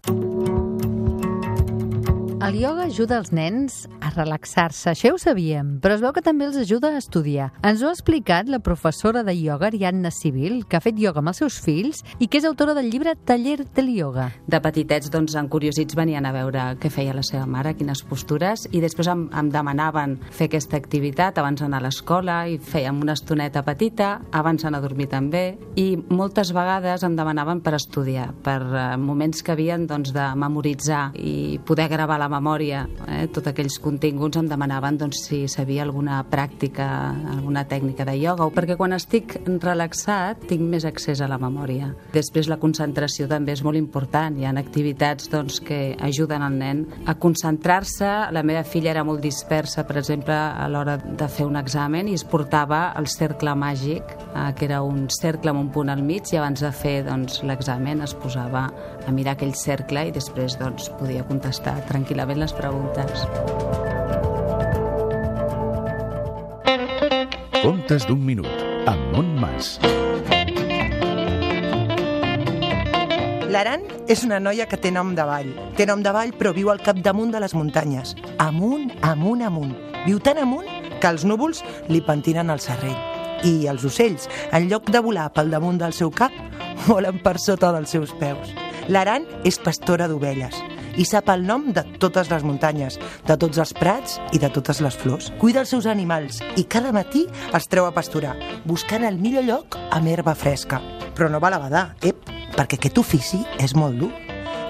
El 2.45 2.59
ioga 2.61 2.85
ajuda 2.85 3.17
els 3.17 3.31
nens 3.33 3.79
relaxar-se, 4.17 4.91
això 4.91 5.11
ja 5.11 5.15
ho 5.15 5.19
sabíem, 5.21 5.79
però 5.85 5.97
es 5.99 6.03
veu 6.03 6.13
que 6.17 6.23
també 6.25 6.47
els 6.47 6.57
ajuda 6.57 6.93
a 6.95 7.01
estudiar. 7.01 7.51
Ens 7.67 7.83
ho 7.83 7.91
ha 7.91 7.95
explicat 7.95 8.49
la 8.49 8.61
professora 8.65 9.23
de 9.27 9.35
ioga, 9.37 9.67
Ariadna 9.69 10.11
Civil, 10.15 10.63
que 10.67 10.79
ha 10.79 10.85
fet 10.85 10.99
ioga 10.99 11.21
amb 11.21 11.33
els 11.33 11.43
seus 11.43 11.59
fills 11.61 12.01
i 12.19 12.29
que 12.29 12.39
és 12.41 12.47
autora 12.49 12.75
del 12.77 12.89
llibre 12.93 13.17
Taller 13.17 13.67
del 13.77 13.91
ioga. 13.93 14.31
De 14.47 14.61
petitets, 14.65 15.11
doncs, 15.13 15.35
encuriosits 15.37 15.97
venien 15.99 16.25
a 16.25 16.33
veure 16.33 16.65
què 16.81 16.91
feia 16.93 17.15
la 17.17 17.25
seva 17.27 17.45
mare, 17.51 17.75
quines 17.77 18.05
postures, 18.09 18.69
i 18.73 18.81
després 18.81 19.11
em, 19.13 19.27
em 19.35 19.51
demanaven 19.53 20.17
fer 20.31 20.49
aquesta 20.49 20.79
activitat 20.81 21.39
abans 21.43 21.61
d'anar 21.61 21.83
a 21.83 21.87
l'escola 21.89 22.39
i 22.49 22.57
fèiem 22.59 23.03
una 23.05 23.19
estoneta 23.19 23.65
petita, 23.67 24.15
abans 24.33 24.65
d'anar 24.65 24.81
a 24.81 24.87
dormir 24.87 25.11
també, 25.13 25.45
i 25.77 25.99
moltes 26.09 26.55
vegades 26.57 27.05
em 27.05 27.19
demanaven 27.19 27.61
per 27.65 27.75
estudiar, 27.77 28.31
per 28.45 28.61
eh, 28.63 28.87
moments 28.97 29.45
que 29.45 29.53
havien 29.53 29.87
doncs, 29.91 30.15
de 30.15 30.31
memoritzar 30.39 31.11
i 31.19 31.59
poder 31.67 31.91
gravar 31.93 32.19
la 32.23 32.31
memòria, 32.33 32.87
eh, 33.09 33.27
tots 33.29 33.53
aquells 33.53 33.77
continguts 33.83 34.04
em 34.11 34.49
demanaven 34.49 34.99
doncs, 34.99 35.23
si 35.29 35.47
sabia 35.49 35.83
alguna 35.83 36.23
pràctica, 36.29 36.87
alguna 37.33 37.65
tècnica 37.65 38.05
de 38.05 38.17
ioga, 38.19 38.45
o 38.45 38.53
perquè 38.53 38.77
quan 38.77 38.93
estic 38.93 39.39
relaxat 39.47 40.45
tinc 40.49 40.63
més 40.63 40.85
accés 40.85 41.21
a 41.21 41.29
la 41.29 41.39
memòria. 41.39 41.93
Després 42.13 42.49
la 42.51 42.59
concentració 42.61 43.29
també 43.31 43.55
és 43.55 43.63
molt 43.65 43.79
important, 43.79 44.37
hi 44.37 44.45
ha 44.45 44.53
activitats 44.59 45.31
doncs, 45.33 45.61
que 45.65 45.97
ajuden 46.01 46.43
al 46.43 46.59
nen 46.59 46.85
a 47.07 47.15
concentrar-se. 47.15 48.11
La 48.35 48.43
meva 48.43 48.65
filla 48.65 48.93
era 48.93 49.05
molt 49.05 49.23
dispersa, 49.25 49.87
per 49.87 49.99
exemple, 50.03 50.35
a 50.35 50.69
l'hora 50.69 50.99
de 50.99 51.29
fer 51.29 51.47
un 51.47 51.57
examen 51.57 52.09
i 52.09 52.15
es 52.19 52.25
portava 52.25 52.93
el 52.99 53.09
cercle 53.09 53.55
màgic, 53.55 54.15
eh, 54.35 54.51
que 54.59 54.69
era 54.69 54.83
un 54.83 55.09
cercle 55.11 55.55
amb 55.55 55.61
un 55.61 55.73
punt 55.73 55.93
al 55.93 56.03
mig, 56.03 56.33
i 56.33 56.41
abans 56.41 56.61
de 56.61 56.73
fer 56.73 57.01
doncs, 57.09 57.43
l'examen 57.45 58.05
es 58.05 58.15
posava 58.15 58.69
a 59.07 59.13
mirar 59.13 59.37
aquell 59.39 59.55
cercle 59.55 60.09
i 60.09 60.15
després 60.15 60.59
doncs, 60.61 60.91
podia 61.01 61.27
contestar 61.29 61.81
tranquil·lament 61.89 62.43
les 62.45 62.57
preguntes. 62.57 63.94
Contes 67.65 68.05
d'un 68.05 68.21
minut, 68.21 68.49
amb 68.85 69.15
Montmàs. 69.15 69.79
L'Aran 73.49 73.87
és 74.13 74.25
una 74.27 74.37
noia 74.37 74.67
que 74.69 74.77
té 74.77 74.91
nom 74.93 75.15
de 75.17 75.25
vall. 75.25 75.49
Té 75.79 75.87
nom 75.89 76.03
de 76.05 76.13
vall, 76.13 76.35
però 76.37 76.53
viu 76.53 76.69
al 76.69 76.83
capdamunt 76.85 77.33
de 77.33 77.41
les 77.41 77.55
muntanyes. 77.57 78.13
Amunt, 78.45 78.93
amunt, 79.01 79.47
amunt. 79.49 79.73
Viu 80.05 80.21
tan 80.21 80.43
amunt 80.43 80.69
que 81.01 81.09
els 81.09 81.25
núvols 81.25 81.65
li 81.89 82.05
pentinen 82.05 82.53
el 82.53 82.61
serrell. 82.61 83.01
I 83.49 83.55
els 83.73 83.89
ocells, 83.89 84.29
en 84.53 84.69
lloc 84.69 84.93
de 84.93 85.01
volar 85.01 85.31
pel 85.33 85.49
damunt 85.57 85.81
del 85.81 85.97
seu 85.97 86.13
cap, 86.13 86.37
volen 86.91 87.25
per 87.25 87.39
sota 87.41 87.73
dels 87.73 87.97
seus 87.97 88.13
peus. 88.21 88.53
L'Aran 88.93 89.25
és 89.49 89.57
pastora 89.57 90.13
d'ovelles 90.13 90.64
i 90.97 91.07
sap 91.09 91.31
el 91.33 91.45
nom 91.47 91.71
de 91.75 91.85
totes 92.03 92.31
les 92.31 92.45
muntanyes, 92.47 92.99
de 93.27 93.37
tots 93.41 93.61
els 93.63 93.75
prats 93.77 94.19
i 94.33 94.41
de 94.43 94.51
totes 94.55 94.81
les 94.85 94.97
flors. 94.97 95.31
Cuida 95.41 95.65
els 95.65 95.73
seus 95.75 95.89
animals 95.91 96.41
i 96.61 96.67
cada 96.71 96.93
matí 96.95 97.25
els 97.53 97.69
treu 97.71 97.89
a 97.89 97.95
pasturar, 97.95 98.37
buscant 98.65 99.05
el 99.07 99.19
millor 99.19 99.47
lloc 99.47 99.79
amb 99.91 100.09
herba 100.09 100.37
fresca. 100.39 100.81
Però 101.15 101.31
no 101.31 101.41
va 101.43 101.53
la 101.55 101.63
badar, 101.63 101.85
ep, 102.03 102.27
perquè 102.55 102.79
aquest 102.79 102.99
ofici 102.99 103.43
és 103.63 103.75
molt 103.79 103.99
dur. 104.01 104.13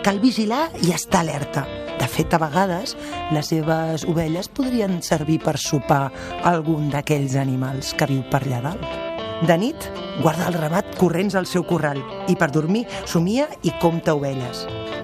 Cal 0.04 0.20
vigilar 0.20 0.68
i 0.84 0.92
estar 0.92 1.22
alerta. 1.24 1.64
De 1.94 2.08
fet, 2.10 2.34
a 2.34 2.40
vegades, 2.42 2.96
les 3.32 3.48
seves 3.48 4.04
ovelles 4.10 4.50
podrien 4.52 5.00
servir 5.06 5.38
per 5.44 5.56
sopar 5.62 6.08
algun 6.44 6.90
d'aquells 6.92 7.38
animals 7.40 7.94
que 7.96 8.10
viu 8.10 8.22
per 8.30 8.42
allà 8.44 8.60
dalt. 8.68 9.03
De 9.44 9.56
nit, 9.60 9.76
guarda 10.22 10.46
el 10.48 10.54
ramat 10.56 10.94
corrents 10.96 11.34
al 11.36 11.44
seu 11.44 11.66
corral 11.68 11.98
i 12.32 12.36
per 12.40 12.48
dormir 12.54 12.86
somia 13.04 13.44
i 13.60 13.74
compta 13.82 14.14
ovelles. 14.16 14.62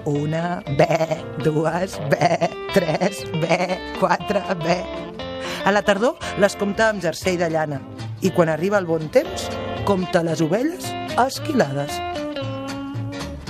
Una, 0.09 0.63
bé, 0.79 1.19
dues, 1.45 1.99
bé, 2.09 2.49
tres, 2.73 3.21
bé, 3.43 3.77
quatre, 3.99 4.41
bé... 4.63 4.79
A 5.61 5.69
la 5.69 5.83
tardor 5.85 6.17
les 6.41 6.55
compta 6.57 6.87
amb 6.89 7.03
jersei 7.05 7.37
de 7.37 7.51
llana 7.53 7.77
i 8.25 8.31
quan 8.33 8.49
arriba 8.49 8.79
el 8.81 8.89
bon 8.89 9.11
temps, 9.13 9.45
compta 9.85 10.23
les 10.25 10.41
ovelles 10.41 10.89
esquilades. 11.21 11.99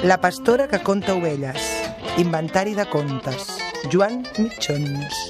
La 0.03 0.19
pastora 0.19 0.67
que 0.67 0.81
conta 0.83 1.15
ovelles. 1.15 1.71
Inventari 2.19 2.75
de 2.75 2.83
contes. 2.91 3.47
Joan 3.93 4.25
Mitjons. 4.35 5.23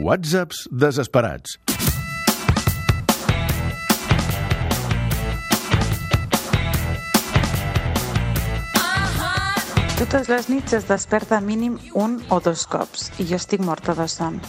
Whatsapps 0.00 0.64
desesperats. 0.72 1.58
Totes 10.02 10.26
les 10.26 10.48
nits 10.50 10.74
es 10.74 10.88
desperta 10.88 11.38
mínim 11.38 11.76
un 11.94 12.16
o 12.34 12.40
dos 12.42 12.64
cops 12.66 13.04
i 13.22 13.26
jo 13.28 13.36
estic 13.38 13.60
morta 13.62 13.94
de 13.94 14.08
son. 14.10 14.40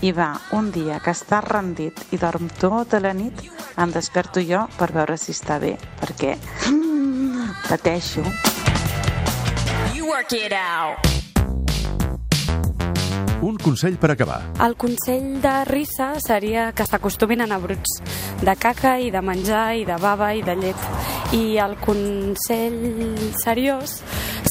I 0.00 0.08
va, 0.16 0.30
un 0.56 0.70
dia 0.72 1.02
que 1.04 1.12
està 1.12 1.42
rendit 1.44 2.00
i 2.16 2.18
dorm 2.22 2.48
tota 2.56 2.96
la 2.96 3.12
nit, 3.12 3.42
em 3.76 3.92
desperto 3.92 4.40
jo 4.40 4.62
per 4.78 4.88
veure 4.96 5.18
si 5.20 5.34
està 5.36 5.58
bé, 5.60 5.74
perquè 6.00 6.38
pateixo. 7.68 8.24
You 9.92 10.08
work 10.08 10.32
it 10.32 10.56
out. 10.56 11.04
Un 13.44 13.60
consell 13.60 14.00
per 14.00 14.14
acabar. 14.14 14.40
El 14.64 14.78
consell 14.80 15.42
de 15.44 15.54
risa 15.68 16.14
seria 16.24 16.70
que 16.72 16.88
s'acostumin 16.88 17.44
a 17.44 17.50
anar 17.50 17.60
bruts 17.60 18.00
de 18.40 18.56
caca 18.56 18.96
i 18.96 19.12
de 19.12 19.20
menjar 19.20 19.74
i 19.76 19.84
de 19.84 20.00
bava 20.00 20.32
i 20.32 20.40
de 20.46 20.56
llet. 20.56 20.90
I 21.36 21.58
el 21.60 21.76
consell 21.84 23.26
seriós 23.44 24.00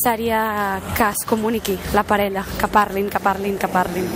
seria 0.04 0.82
que 0.98 1.10
es 1.10 1.26
comuniqui 1.28 1.78
la 1.94 2.04
parella, 2.04 2.46
que 2.60 2.68
parlin, 2.68 3.10
que 3.10 3.20
parlin, 3.20 3.58
que 3.58 3.68
parlin. 3.68 4.08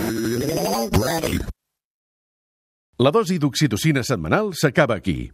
La 2.96 3.12
dosi 3.12 3.36
d'oxitocina 3.36 4.00
setmanal 4.02 4.54
s'acaba 4.56 4.96
aquí. 4.96 5.30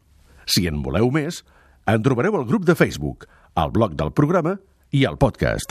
Si 0.51 0.67
en 0.67 0.83
voleu 0.83 1.13
més, 1.15 1.45
en 1.87 2.03
trobareu 2.03 2.35
al 2.35 2.49
grup 2.49 2.67
de 2.67 2.75
Facebook, 2.75 3.29
al 3.55 3.71
blog 3.71 3.95
del 3.95 4.11
programa 4.11 4.59
i 4.91 5.05
al 5.07 5.15
podcast. 5.17 5.71